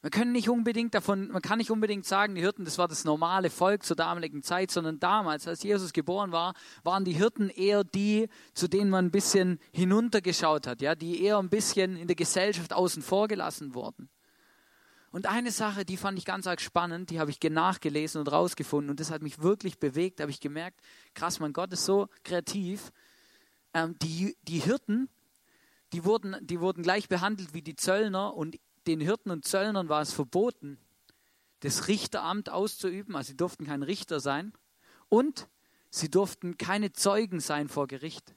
Man 0.00 0.12
kann 0.12 0.30
nicht 0.30 0.48
unbedingt 0.48 0.94
davon, 0.94 1.28
man 1.28 1.42
kann 1.42 1.58
nicht 1.58 1.72
unbedingt 1.72 2.06
sagen, 2.06 2.36
die 2.36 2.40
Hirten, 2.40 2.64
das 2.64 2.78
war 2.78 2.86
das 2.86 3.04
normale 3.04 3.50
Volk 3.50 3.82
zur 3.82 3.96
damaligen 3.96 4.44
Zeit, 4.44 4.70
sondern 4.70 5.00
damals, 5.00 5.48
als 5.48 5.64
Jesus 5.64 5.92
geboren 5.92 6.30
war, 6.30 6.54
waren 6.84 7.04
die 7.04 7.14
Hirten 7.14 7.50
eher 7.50 7.82
die, 7.82 8.28
zu 8.54 8.68
denen 8.68 8.90
man 8.90 9.06
ein 9.06 9.10
bisschen 9.10 9.58
hinuntergeschaut 9.72 10.68
hat, 10.68 10.80
ja, 10.82 10.94
die 10.94 11.20
eher 11.24 11.38
ein 11.38 11.50
bisschen 11.50 11.96
in 11.96 12.06
der 12.06 12.14
Gesellschaft 12.14 12.72
außen 12.72 13.02
vor 13.02 13.26
gelassen 13.26 13.74
wurden. 13.74 14.08
Und 15.10 15.26
eine 15.26 15.50
Sache, 15.50 15.84
die 15.84 15.96
fand 15.96 16.18
ich 16.18 16.26
ganz 16.26 16.46
arg 16.46 16.60
spannend, 16.60 17.10
die 17.10 17.18
habe 17.18 17.30
ich 17.30 17.40
nachgelesen 17.42 18.20
und 18.20 18.30
rausgefunden 18.30 18.90
und 18.90 19.00
das 19.00 19.10
hat 19.10 19.22
mich 19.22 19.40
wirklich 19.40 19.78
bewegt, 19.78 20.20
habe 20.20 20.30
ich 20.30 20.40
gemerkt, 20.40 20.80
krass, 21.14 21.40
mein 21.40 21.54
Gott 21.54 21.72
ist 21.72 21.86
so 21.86 22.08
kreativ. 22.24 22.92
Ähm, 23.72 23.98
die, 24.00 24.36
die 24.42 24.58
Hirten, 24.58 25.08
die 25.92 26.04
wurden, 26.04 26.36
die 26.42 26.60
wurden 26.60 26.82
gleich 26.82 27.08
behandelt 27.08 27.54
wie 27.54 27.62
die 27.62 27.76
Zöllner 27.76 28.34
und 28.34 28.58
den 28.86 29.00
Hirten 29.00 29.30
und 29.30 29.46
Zöllnern 29.46 29.88
war 29.88 30.02
es 30.02 30.12
verboten, 30.12 30.78
das 31.60 31.88
Richteramt 31.88 32.50
auszuüben, 32.50 33.16
also 33.16 33.28
sie 33.28 33.36
durften 33.36 33.64
kein 33.64 33.82
Richter 33.82 34.20
sein 34.20 34.52
und 35.08 35.48
sie 35.90 36.10
durften 36.10 36.58
keine 36.58 36.92
Zeugen 36.92 37.40
sein 37.40 37.68
vor 37.68 37.86
Gericht. 37.86 38.34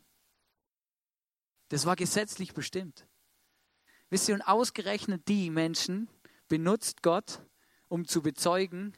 Das 1.68 1.86
war 1.86 1.96
gesetzlich 1.96 2.54
bestimmt. 2.54 3.06
Wisst 4.10 4.28
ihr, 4.28 4.36
und 4.36 4.42
ausgerechnet 4.42 5.28
die 5.28 5.50
Menschen, 5.50 6.10
benutzt 6.52 7.02
Gott, 7.02 7.40
um 7.88 8.06
zu 8.06 8.22
bezeugen, 8.22 8.92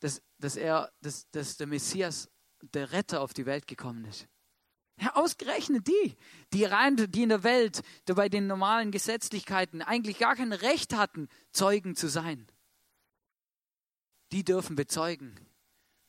dass, 0.00 0.20
dass, 0.36 0.56
er, 0.56 0.92
dass, 1.00 1.26
dass 1.30 1.56
der 1.56 1.66
Messias, 1.66 2.30
der 2.60 2.92
Retter 2.92 3.22
auf 3.22 3.32
die 3.32 3.46
Welt 3.46 3.66
gekommen 3.66 4.04
ist. 4.04 4.28
Ja, 5.00 5.14
ausgerechnet 5.14 5.88
die, 5.88 6.18
die 6.52 6.66
rein, 6.66 6.96
die 6.96 7.22
in 7.22 7.30
der 7.30 7.44
Welt, 7.44 7.80
die 8.06 8.12
bei 8.12 8.28
den 8.28 8.46
normalen 8.46 8.90
Gesetzlichkeiten 8.90 9.80
eigentlich 9.80 10.18
gar 10.18 10.36
kein 10.36 10.52
Recht 10.52 10.94
hatten, 10.94 11.30
Zeugen 11.50 11.96
zu 11.96 12.08
sein. 12.08 12.46
Die 14.30 14.44
dürfen 14.44 14.76
bezeugen, 14.76 15.34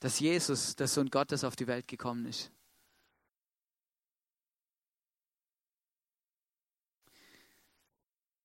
dass 0.01 0.19
Jesus, 0.19 0.75
der 0.75 0.89
Sohn 0.89 1.09
Gottes, 1.09 1.45
auf 1.45 1.55
die 1.55 1.67
Welt 1.67 1.87
gekommen 1.87 2.25
ist. 2.25 2.51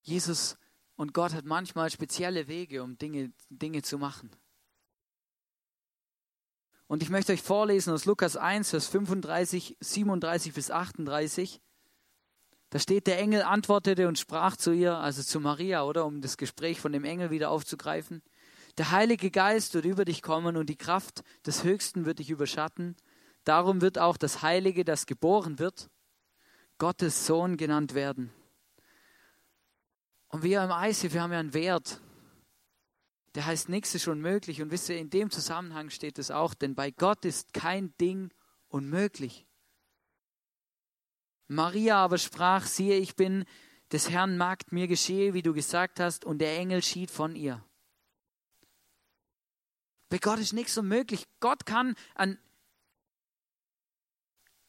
Jesus 0.02 0.56
und 0.98 1.14
Gott 1.14 1.32
hat 1.32 1.44
manchmal 1.44 1.90
spezielle 1.90 2.48
Wege, 2.48 2.82
um 2.82 2.98
Dinge, 2.98 3.32
Dinge 3.50 3.82
zu 3.82 3.98
machen. 3.98 4.30
Und 6.88 7.04
ich 7.04 7.08
möchte 7.08 7.32
euch 7.32 7.40
vorlesen 7.40 7.92
aus 7.92 8.04
Lukas 8.04 8.36
1, 8.36 8.70
Vers 8.70 8.88
35, 8.88 9.76
37 9.78 10.52
bis 10.52 10.72
38. 10.72 11.60
Da 12.70 12.80
steht, 12.80 13.06
der 13.06 13.20
Engel 13.20 13.42
antwortete 13.42 14.08
und 14.08 14.18
sprach 14.18 14.56
zu 14.56 14.72
ihr, 14.72 14.96
also 14.96 15.22
zu 15.22 15.38
Maria, 15.38 15.84
oder 15.84 16.04
um 16.04 16.20
das 16.20 16.36
Gespräch 16.36 16.80
von 16.80 16.92
dem 16.92 17.04
Engel 17.04 17.30
wieder 17.30 17.50
aufzugreifen. 17.50 18.20
Der 18.76 18.90
Heilige 18.90 19.30
Geist 19.30 19.74
wird 19.74 19.84
über 19.84 20.04
dich 20.04 20.20
kommen 20.20 20.56
und 20.56 20.68
die 20.68 20.76
Kraft 20.76 21.22
des 21.46 21.62
Höchsten 21.62 22.06
wird 22.06 22.18
dich 22.18 22.30
überschatten. 22.30 22.96
Darum 23.44 23.82
wird 23.82 23.98
auch 23.98 24.16
das 24.16 24.42
Heilige, 24.42 24.84
das 24.84 25.06
geboren 25.06 25.60
wird, 25.60 25.90
Gottes 26.78 27.24
Sohn 27.24 27.56
genannt 27.56 27.94
werden. 27.94 28.32
Und 30.28 30.42
wir 30.42 30.62
im 30.62 30.70
ICF, 30.70 31.14
wir 31.14 31.22
haben 31.22 31.32
ja 31.32 31.40
einen 31.40 31.54
Wert. 31.54 32.00
Der 33.34 33.46
heißt, 33.46 33.68
nichts 33.68 33.94
ist 33.94 34.08
unmöglich. 34.08 34.60
Und 34.62 34.70
wisst 34.70 34.88
ihr, 34.88 34.98
in 34.98 35.10
dem 35.10 35.30
Zusammenhang 35.30 35.90
steht 35.90 36.18
es 36.18 36.30
auch, 36.30 36.54
denn 36.54 36.74
bei 36.74 36.90
Gott 36.90 37.24
ist 37.24 37.54
kein 37.54 37.96
Ding 37.98 38.32
unmöglich. 38.68 39.46
Maria 41.46 41.96
aber 41.96 42.18
sprach, 42.18 42.66
siehe, 42.66 42.96
ich 42.96 43.16
bin 43.16 43.44
des 43.90 44.10
Herrn 44.10 44.36
Magd, 44.36 44.72
mir 44.72 44.86
geschehe, 44.86 45.32
wie 45.32 45.42
du 45.42 45.54
gesagt 45.54 45.98
hast, 45.98 46.24
und 46.26 46.38
der 46.38 46.58
Engel 46.58 46.82
schied 46.82 47.10
von 47.10 47.34
ihr. 47.34 47.64
Bei 50.10 50.18
Gott 50.18 50.38
ist 50.38 50.52
nichts 50.52 50.76
unmöglich. 50.76 51.24
Gott 51.40 51.64
kann 51.64 51.94
ein 52.14 52.38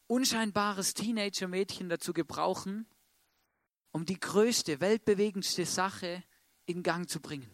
unscheinbares 0.08 0.94
Teenager-Mädchen 0.94 1.90
dazu 1.90 2.14
gebrauchen, 2.14 2.88
um 3.92 4.06
die 4.06 4.20
größte, 4.20 4.82
weltbewegendste 4.82 5.66
Sache 5.66 6.24
in 6.66 6.84
Gang 6.84 7.10
zu 7.10 7.20
bringen. 7.20 7.50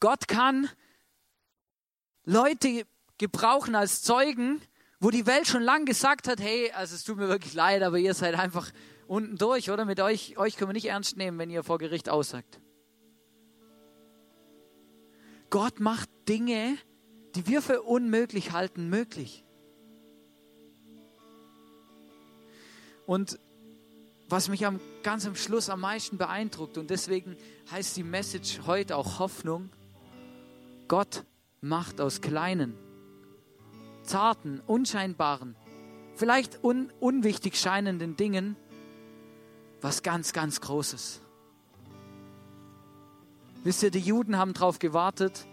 Gott 0.00 0.28
kann 0.28 0.68
Leute 2.24 2.86
gebrauchen 3.18 3.74
als 3.74 4.02
Zeugen, 4.02 4.60
wo 5.00 5.10
die 5.10 5.26
Welt 5.26 5.46
schon 5.46 5.62
lang 5.62 5.84
gesagt 5.84 6.28
hat, 6.28 6.40
hey, 6.40 6.70
also 6.72 6.94
es 6.94 7.04
tut 7.04 7.16
mir 7.16 7.28
wirklich 7.28 7.54
leid, 7.54 7.82
aber 7.82 7.98
ihr 7.98 8.14
seid 8.14 8.34
einfach 8.34 8.70
unten 9.06 9.36
durch, 9.36 9.70
oder? 9.70 9.84
Mit 9.84 10.00
euch, 10.00 10.38
euch 10.38 10.56
können 10.56 10.70
wir 10.70 10.74
nicht 10.74 10.88
ernst 10.88 11.16
nehmen, 11.16 11.38
wenn 11.38 11.50
ihr 11.50 11.64
vor 11.64 11.78
Gericht 11.78 12.08
aussagt. 12.08 12.60
Gott 15.50 15.80
macht 15.80 16.08
Dinge, 16.28 16.78
die 17.34 17.46
wir 17.46 17.62
für 17.62 17.82
unmöglich 17.82 18.52
halten, 18.52 18.88
möglich. 18.88 19.44
Und 23.06 23.38
was 24.32 24.48
mich 24.48 24.64
am, 24.64 24.80
ganz 25.02 25.26
am 25.26 25.36
Schluss 25.36 25.68
am 25.68 25.80
meisten 25.80 26.16
beeindruckt. 26.16 26.78
Und 26.78 26.88
deswegen 26.88 27.36
heißt 27.70 27.96
die 27.98 28.02
Message 28.02 28.62
heute 28.66 28.96
auch 28.96 29.18
Hoffnung. 29.18 29.68
Gott 30.88 31.24
macht 31.60 32.00
aus 32.00 32.22
kleinen, 32.22 32.74
zarten, 34.02 34.60
unscheinbaren, 34.66 35.54
vielleicht 36.16 36.64
un 36.64 36.90
unwichtig 36.98 37.56
scheinenden 37.56 38.16
Dingen 38.16 38.56
was 39.82 40.02
ganz, 40.02 40.32
ganz 40.32 40.60
Großes. 40.60 41.20
Wisst 43.64 43.82
ihr, 43.82 43.90
die 43.90 44.00
Juden 44.00 44.38
haben 44.38 44.54
darauf 44.54 44.78
gewartet, 44.78 45.46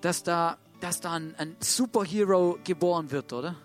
dass 0.00 0.22
da 0.22 0.56
dass 0.80 1.00
da 1.00 1.14
ein, 1.14 1.34
ein 1.36 1.56
Superhero 1.60 2.58
geboren 2.62 3.10
wird, 3.10 3.32
oder? 3.32 3.56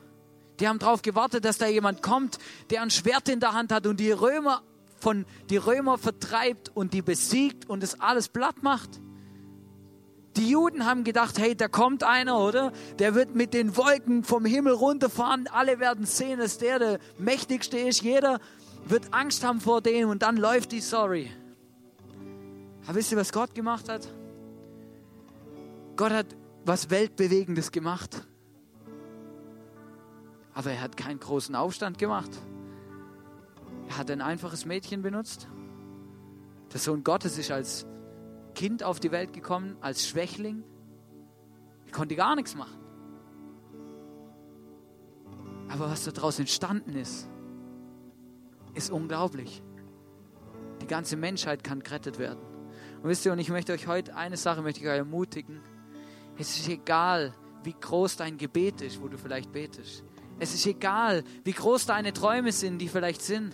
Die 0.59 0.67
haben 0.67 0.79
darauf 0.79 1.01
gewartet, 1.01 1.45
dass 1.45 1.57
da 1.57 1.67
jemand 1.67 2.01
kommt, 2.01 2.37
der 2.69 2.81
ein 2.81 2.89
Schwert 2.89 3.29
in 3.29 3.39
der 3.39 3.53
Hand 3.53 3.71
hat 3.71 3.87
und 3.87 3.99
die 3.99 4.11
Römer 4.11 4.61
von 4.99 5.25
die 5.49 5.57
Römer 5.57 5.97
vertreibt 5.97 6.71
und 6.75 6.93
die 6.93 7.01
besiegt 7.01 7.69
und 7.69 7.83
es 7.83 7.99
alles 7.99 8.27
platt 8.27 8.61
macht. 8.63 8.99
Die 10.35 10.49
Juden 10.49 10.85
haben 10.85 11.03
gedacht, 11.03 11.39
hey, 11.39 11.55
da 11.55 11.67
kommt 11.67 12.03
einer, 12.03 12.39
oder? 12.39 12.71
Der 12.99 13.15
wird 13.15 13.35
mit 13.35 13.53
den 13.53 13.75
Wolken 13.75 14.23
vom 14.23 14.45
Himmel 14.45 14.73
runterfahren. 14.73 15.47
Alle 15.47 15.79
werden 15.79 16.05
sehen, 16.05 16.39
dass 16.39 16.57
der 16.57 16.79
der 16.79 16.99
mächtigste 17.17 17.77
ist. 17.79 18.01
Jeder 18.01 18.39
wird 18.85 19.13
Angst 19.13 19.43
haben 19.43 19.59
vor 19.59 19.81
dem 19.81 20.09
und 20.09 20.21
dann 20.21 20.37
läuft 20.37 20.71
die 20.71 20.81
Story. 20.81 21.31
Aber 22.85 22.95
wisst 22.95 23.11
ihr, 23.11 23.17
was 23.17 23.31
Gott 23.31 23.53
gemacht 23.53 23.89
hat? 23.89 24.07
Gott 25.95 26.11
hat 26.11 26.27
was 26.65 26.89
Weltbewegendes 26.89 27.71
gemacht. 27.71 28.25
Aber 30.53 30.71
er 30.71 30.81
hat 30.81 30.97
keinen 30.97 31.19
großen 31.19 31.55
Aufstand 31.55 31.97
gemacht. 31.97 32.31
Er 33.87 33.97
hat 33.97 34.11
ein 34.11 34.21
einfaches 34.21 34.65
Mädchen 34.65 35.01
benutzt. 35.01 35.47
Der 36.73 36.79
Sohn 36.79 37.03
Gottes 37.03 37.37
ist 37.37 37.51
als 37.51 37.85
Kind 38.55 38.83
auf 38.83 38.99
die 38.99 39.11
Welt 39.11 39.33
gekommen, 39.33 39.77
als 39.81 40.07
Schwächling. 40.07 40.63
Er 41.85 41.91
konnte 41.91 42.15
gar 42.15 42.35
nichts 42.35 42.55
machen. 42.55 42.77
Aber 45.69 45.89
was 45.89 46.03
daraus 46.03 46.39
entstanden 46.39 46.95
ist, 46.95 47.29
ist 48.73 48.91
unglaublich. 48.91 49.61
Die 50.81 50.87
ganze 50.87 51.15
Menschheit 51.15 51.63
kann 51.63 51.81
gerettet 51.81 52.19
werden. 52.19 52.39
Und 53.01 53.09
wisst 53.09 53.25
ihr, 53.25 53.31
und 53.31 53.39
ich 53.39 53.49
möchte 53.49 53.73
euch 53.73 53.87
heute 53.87 54.15
eine 54.15 54.37
Sache 54.37 54.61
möchte 54.61 54.81
ich 54.81 54.87
euch 54.87 54.97
ermutigen. 54.97 55.61
Es 56.37 56.57
ist 56.57 56.69
egal, 56.69 57.33
wie 57.63 57.73
groß 57.73 58.17
dein 58.17 58.37
Gebet 58.37 58.81
ist, 58.81 59.01
wo 59.01 59.07
du 59.07 59.17
vielleicht 59.17 59.51
betest. 59.51 60.03
Es 60.39 60.53
ist 60.53 60.65
egal, 60.65 61.23
wie 61.43 61.51
groß 61.51 61.85
deine 61.85 62.13
Träume 62.13 62.51
sind, 62.51 62.79
die 62.79 62.87
vielleicht 62.87 63.21
sind. 63.21 63.53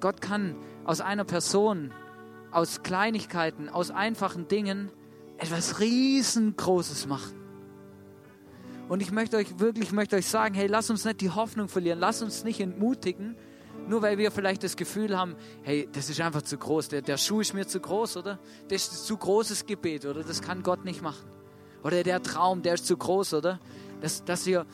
Gott 0.00 0.20
kann 0.20 0.54
aus 0.84 1.00
einer 1.00 1.24
Person, 1.24 1.92
aus 2.50 2.82
Kleinigkeiten, 2.82 3.68
aus 3.68 3.90
einfachen 3.90 4.48
Dingen 4.48 4.90
etwas 5.38 5.80
riesengroßes 5.80 7.06
machen. 7.06 7.40
Und 8.88 9.00
ich 9.00 9.12
möchte 9.12 9.38
euch 9.38 9.58
wirklich, 9.58 9.86
ich 9.86 9.92
möchte 9.92 10.16
euch 10.16 10.26
sagen, 10.26 10.54
hey, 10.54 10.66
lass 10.66 10.90
uns 10.90 11.06
nicht 11.06 11.22
die 11.22 11.30
Hoffnung 11.30 11.68
verlieren, 11.68 11.98
lass 11.98 12.20
uns 12.20 12.44
nicht 12.44 12.60
entmutigen, 12.60 13.34
nur 13.88 14.02
weil 14.02 14.18
wir 14.18 14.30
vielleicht 14.30 14.62
das 14.62 14.76
Gefühl 14.76 15.16
haben, 15.16 15.36
hey, 15.62 15.88
das 15.90 16.10
ist 16.10 16.20
einfach 16.20 16.42
zu 16.42 16.58
groß, 16.58 16.88
der, 16.88 17.02
der 17.02 17.16
Schuh 17.16 17.40
ist 17.40 17.54
mir 17.54 17.66
zu 17.66 17.80
groß, 17.80 18.18
oder? 18.18 18.38
Das 18.68 18.82
ist 18.82 19.06
zu 19.06 19.16
großes 19.16 19.64
Gebet, 19.64 20.04
oder? 20.04 20.22
Das 20.22 20.42
kann 20.42 20.62
Gott 20.62 20.84
nicht 20.84 21.02
machen. 21.02 21.26
Oder 21.82 22.02
der 22.02 22.22
Traum, 22.22 22.62
der 22.62 22.74
ist 22.74 22.86
zu 22.86 22.96
groß, 22.96 23.34
oder? 23.34 23.58
Dass, 24.00 24.24
dass 24.24 24.46
wir 24.46 24.66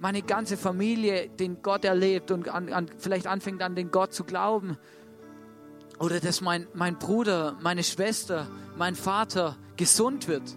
meine 0.00 0.22
ganze 0.22 0.56
Familie 0.56 1.28
den 1.28 1.62
Gott 1.62 1.84
erlebt 1.84 2.30
und 2.30 2.48
an, 2.48 2.72
an, 2.72 2.90
vielleicht 2.98 3.26
anfängt 3.26 3.62
an 3.62 3.74
den 3.74 3.90
Gott 3.90 4.12
zu 4.12 4.24
glauben. 4.24 4.76
Oder 5.98 6.20
dass 6.20 6.40
mein, 6.40 6.68
mein 6.74 6.98
Bruder, 6.98 7.56
meine 7.60 7.82
Schwester, 7.82 8.46
mein 8.76 8.94
Vater 8.94 9.56
gesund 9.76 10.28
wird. 10.28 10.56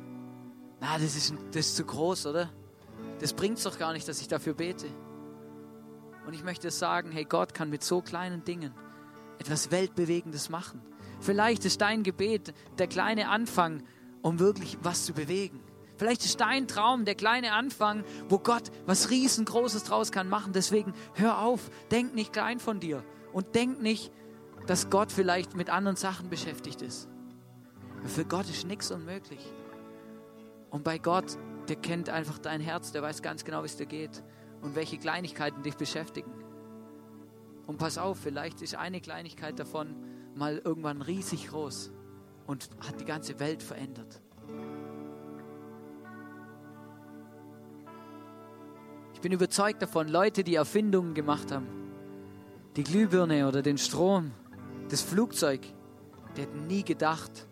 Na, 0.79 0.97
das 0.97 1.15
ist, 1.15 1.33
das 1.51 1.67
ist 1.67 1.75
zu 1.75 1.85
groß, 1.85 2.27
oder? 2.27 2.49
Das 3.19 3.33
bringt 3.33 3.57
es 3.57 3.63
doch 3.63 3.77
gar 3.77 3.93
nicht, 3.93 4.07
dass 4.07 4.21
ich 4.21 4.27
dafür 4.27 4.53
bete. 4.53 4.87
Und 6.27 6.33
ich 6.33 6.43
möchte 6.43 6.69
sagen, 6.69 7.11
hey, 7.11 7.25
Gott 7.25 7.53
kann 7.53 7.69
mit 7.69 7.83
so 7.83 8.01
kleinen 8.01 8.43
Dingen 8.43 8.73
etwas 9.39 9.71
Weltbewegendes 9.71 10.49
machen. 10.49 10.81
Vielleicht 11.19 11.65
ist 11.65 11.81
dein 11.81 12.03
Gebet 12.03 12.53
der 12.77 12.87
kleine 12.87 13.29
Anfang, 13.29 13.83
um 14.21 14.39
wirklich 14.39 14.77
was 14.83 15.05
zu 15.05 15.13
bewegen. 15.13 15.59
Vielleicht 16.01 16.25
ist 16.25 16.41
dein 16.41 16.67
Traum 16.67 17.05
der 17.05 17.13
kleine 17.13 17.53
Anfang, 17.53 18.03
wo 18.27 18.39
Gott 18.39 18.71
was 18.87 19.11
riesengroßes 19.11 19.83
draus 19.83 20.11
kann 20.11 20.27
machen. 20.27 20.51
Deswegen 20.51 20.95
hör 21.13 21.37
auf, 21.37 21.69
denk 21.91 22.15
nicht 22.15 22.33
klein 22.33 22.59
von 22.59 22.79
dir 22.79 23.03
und 23.33 23.53
denk 23.53 23.83
nicht, 23.83 24.11
dass 24.65 24.89
Gott 24.89 25.11
vielleicht 25.11 25.55
mit 25.55 25.69
anderen 25.69 25.97
Sachen 25.97 26.27
beschäftigt 26.31 26.81
ist. 26.81 27.07
Für 28.03 28.25
Gott 28.25 28.49
ist 28.49 28.65
nichts 28.65 28.89
unmöglich. 28.89 29.45
Und 30.71 30.83
bei 30.83 30.97
Gott, 30.97 31.37
der 31.67 31.75
kennt 31.75 32.09
einfach 32.09 32.39
dein 32.39 32.61
Herz, 32.61 32.91
der 32.91 33.03
weiß 33.03 33.21
ganz 33.21 33.45
genau, 33.45 33.61
wie 33.61 33.67
es 33.67 33.77
dir 33.77 33.85
geht 33.85 34.23
und 34.63 34.73
welche 34.73 34.97
Kleinigkeiten 34.97 35.61
dich 35.61 35.75
beschäftigen. 35.77 36.31
Und 37.67 37.77
pass 37.77 37.99
auf, 37.99 38.17
vielleicht 38.17 38.63
ist 38.63 38.73
eine 38.73 39.01
Kleinigkeit 39.01 39.59
davon 39.59 39.95
mal 40.33 40.57
irgendwann 40.65 41.03
riesig 41.03 41.49
groß 41.49 41.91
und 42.47 42.71
hat 42.79 42.99
die 42.99 43.05
ganze 43.05 43.39
Welt 43.39 43.61
verändert. 43.61 44.19
Ich 49.21 49.23
bin 49.23 49.33
überzeugt 49.33 49.83
davon, 49.83 50.07
Leute, 50.07 50.43
die 50.43 50.55
Erfindungen 50.55 51.13
gemacht 51.13 51.51
haben, 51.51 51.67
die 52.75 52.83
Glühbirne 52.83 53.47
oder 53.47 53.61
den 53.61 53.77
Strom, 53.77 54.31
das 54.89 55.03
Flugzeug, 55.03 55.61
die 56.35 56.41
hätten 56.41 56.65
nie 56.65 56.81
gedacht, 56.81 57.47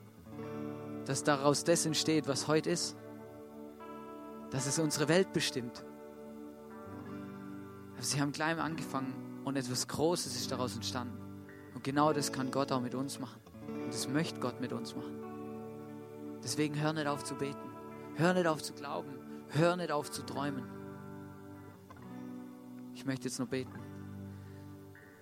dass 1.06 1.24
daraus 1.24 1.64
das 1.64 1.86
entsteht, 1.86 2.28
was 2.28 2.48
heute 2.48 2.72
ist. 2.72 2.98
Dass 4.50 4.66
es 4.66 4.80
unsere 4.80 5.10
Welt 5.10 5.32
bestimmt. 5.32 5.86
Aber 7.94 8.04
sie 8.04 8.20
haben 8.20 8.32
klein 8.32 8.58
angefangen 8.58 9.14
und 9.46 9.56
etwas 9.56 9.88
Großes 9.88 10.36
ist 10.38 10.52
daraus 10.52 10.74
entstanden. 10.74 11.20
Und 11.76 11.84
genau 11.84 12.14
das 12.14 12.32
kann 12.32 12.50
Gott 12.50 12.72
auch 12.72 12.82
mit 12.82 12.96
uns 12.96 13.20
machen. 13.20 13.42
Und 13.68 13.94
das 13.94 14.08
möchte 14.08 14.40
Gott 14.40 14.60
mit 14.60 14.74
uns 14.74 14.96
machen. 14.96 15.20
Deswegen 16.44 16.82
hör 16.82 16.94
nicht 16.94 17.06
auf 17.06 17.24
zu 17.24 17.36
beten. 17.36 17.70
Hör 18.16 18.34
nicht 18.34 18.48
auf 18.48 18.64
zu 18.64 18.74
glauben. 18.74 19.12
Hör 19.50 19.76
nicht 19.76 19.92
auf 19.92 20.10
zu 20.10 20.24
träumen. 20.26 20.79
Ich 23.00 23.06
möchte 23.06 23.30
jetzt 23.30 23.40
nur 23.40 23.48
beten. 23.48 23.72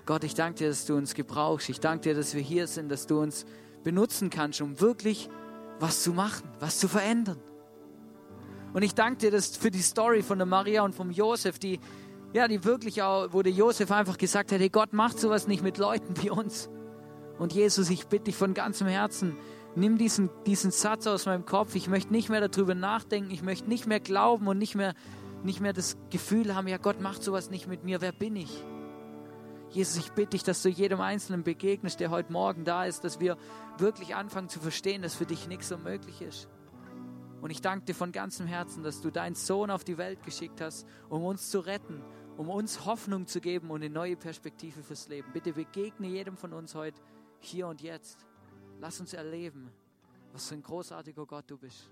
Gott, 0.08 0.24
ich 0.24 0.34
danke 0.34 0.58
dir, 0.58 0.70
dass 0.70 0.88
du 0.88 0.96
uns 0.96 1.14
gebrauchst. 1.14 1.70
Ich 1.70 1.80
danke 1.80 2.10
dir, 2.10 2.16
dass 2.16 2.34
wir 2.34 2.42
hier 2.42 2.66
sind, 2.66 2.90
dass 2.90 3.06
du 3.06 3.22
uns 3.22 3.46
benutzen 3.84 4.32
kannst, 4.32 4.62
um 4.62 4.82
wirklich 4.82 5.30
was 5.80 6.02
zu 6.02 6.12
machen, 6.12 6.50
was 6.60 6.80
zu 6.80 6.88
verändern. 6.88 7.40
Und 8.74 8.82
ich 8.82 8.96
danke 8.96 9.18
dir 9.20 9.32
dass 9.32 9.56
für 9.56 9.70
die 9.70 9.84
Story 9.84 10.24
von 10.24 10.40
der 10.40 10.48
Maria 10.48 10.82
und 10.82 10.96
vom 10.96 11.12
Josef, 11.12 11.60
die 11.60 11.80
ja, 12.34 12.48
die 12.48 12.64
wirklich 12.64 13.04
auch, 13.04 13.32
wo 13.32 13.44
der 13.44 13.54
Josef 13.54 13.92
einfach 13.92 14.18
gesagt 14.18 14.52
hat, 14.52 14.60
hey, 14.60 14.70
Gott 14.70 14.92
macht 14.92 15.20
sowas 15.20 15.46
nicht 15.46 15.62
mit 15.62 15.78
Leuten 15.78 16.16
wie 16.20 16.32
uns. 16.32 16.70
Und 17.38 17.54
Jesus, 17.54 17.92
ich 17.92 18.08
bitte 18.08 18.26
dich 18.26 18.36
von 18.36 18.56
ganzem 18.56 18.88
Herzen, 18.88 19.38
nimm 19.76 20.00
diesen, 20.00 20.32
diesen 20.48 20.72
Satz 20.72 21.06
aus 21.06 21.28
meinem 21.28 21.46
Kopf. 21.46 21.76
Ich 21.76 21.88
möchte 21.88 22.12
nicht 22.12 22.30
mehr 22.30 22.48
darüber 22.48 22.74
nachdenken. 22.74 23.30
Ich 23.30 23.44
möchte 23.44 23.70
nicht 23.70 23.86
mehr 23.86 24.00
glauben 24.00 24.48
und 24.48 24.58
nicht 24.58 24.74
mehr, 24.74 24.96
nicht 25.44 25.60
mehr 25.60 25.74
das 25.74 25.98
Gefühl 26.10 26.56
haben, 26.56 26.68
ja, 26.68 26.78
Gott 26.78 27.02
macht 27.02 27.24
sowas 27.24 27.50
nicht 27.50 27.68
mit 27.68 27.84
mir. 27.84 28.02
Wer 28.02 28.12
bin 28.12 28.36
ich? 28.36 28.64
Jesus, 29.70 29.98
ich 29.98 30.12
bitte 30.12 30.32
dich, 30.32 30.44
dass 30.44 30.62
du 30.62 30.70
jedem 30.70 31.02
Einzelnen 31.02 31.44
begegnest, 31.44 32.00
der 32.00 32.10
heute 32.10 32.32
Morgen 32.32 32.64
da 32.64 32.86
ist, 32.86 33.04
dass 33.04 33.20
wir 33.20 33.38
wirklich 33.78 34.16
anfangen 34.16 34.50
zu 34.50 34.60
verstehen, 34.60 35.02
dass 35.02 35.16
für 35.16 35.26
dich 35.26 35.48
nichts 35.48 35.72
unmöglich 35.72 36.22
ist. 36.22 36.48
Und 37.42 37.52
ich 37.52 37.62
danke 37.62 37.86
dir 37.86 37.94
von 37.94 38.12
ganzem 38.12 38.48
Herzen, 38.48 38.82
dass 38.82 39.02
du 39.02 39.12
deinen 39.12 39.36
Sohn 39.36 39.70
auf 39.70 39.84
die 39.84 39.98
Welt 39.98 40.24
geschickt 40.24 40.62
hast, 40.62 40.88
um 41.10 41.24
uns 41.24 41.50
zu 41.50 41.60
retten, 41.60 42.02
um 42.38 42.50
uns 42.50 42.86
Hoffnung 42.86 43.28
zu 43.28 43.42
geben 43.42 43.70
und 43.70 43.84
eine 43.84 43.94
neue 43.94 44.16
Perspektive 44.16 44.82
fürs 44.82 45.08
Leben. 45.10 45.32
Bitte 45.34 45.54
begegne 45.54 46.08
jedem 46.08 46.38
von 46.38 46.54
uns 46.54 46.74
heute, 46.74 47.02
hier 47.40 47.68
und 47.68 47.82
jetzt. 47.82 48.26
Lass 48.80 49.00
uns 49.00 49.14
erleben, 49.14 49.70
was 50.32 50.48
für 50.48 50.56
ein 50.56 50.64
großartiger 50.64 51.26
Gott 51.26 51.46
du 51.48 51.58
bist. 51.58 51.92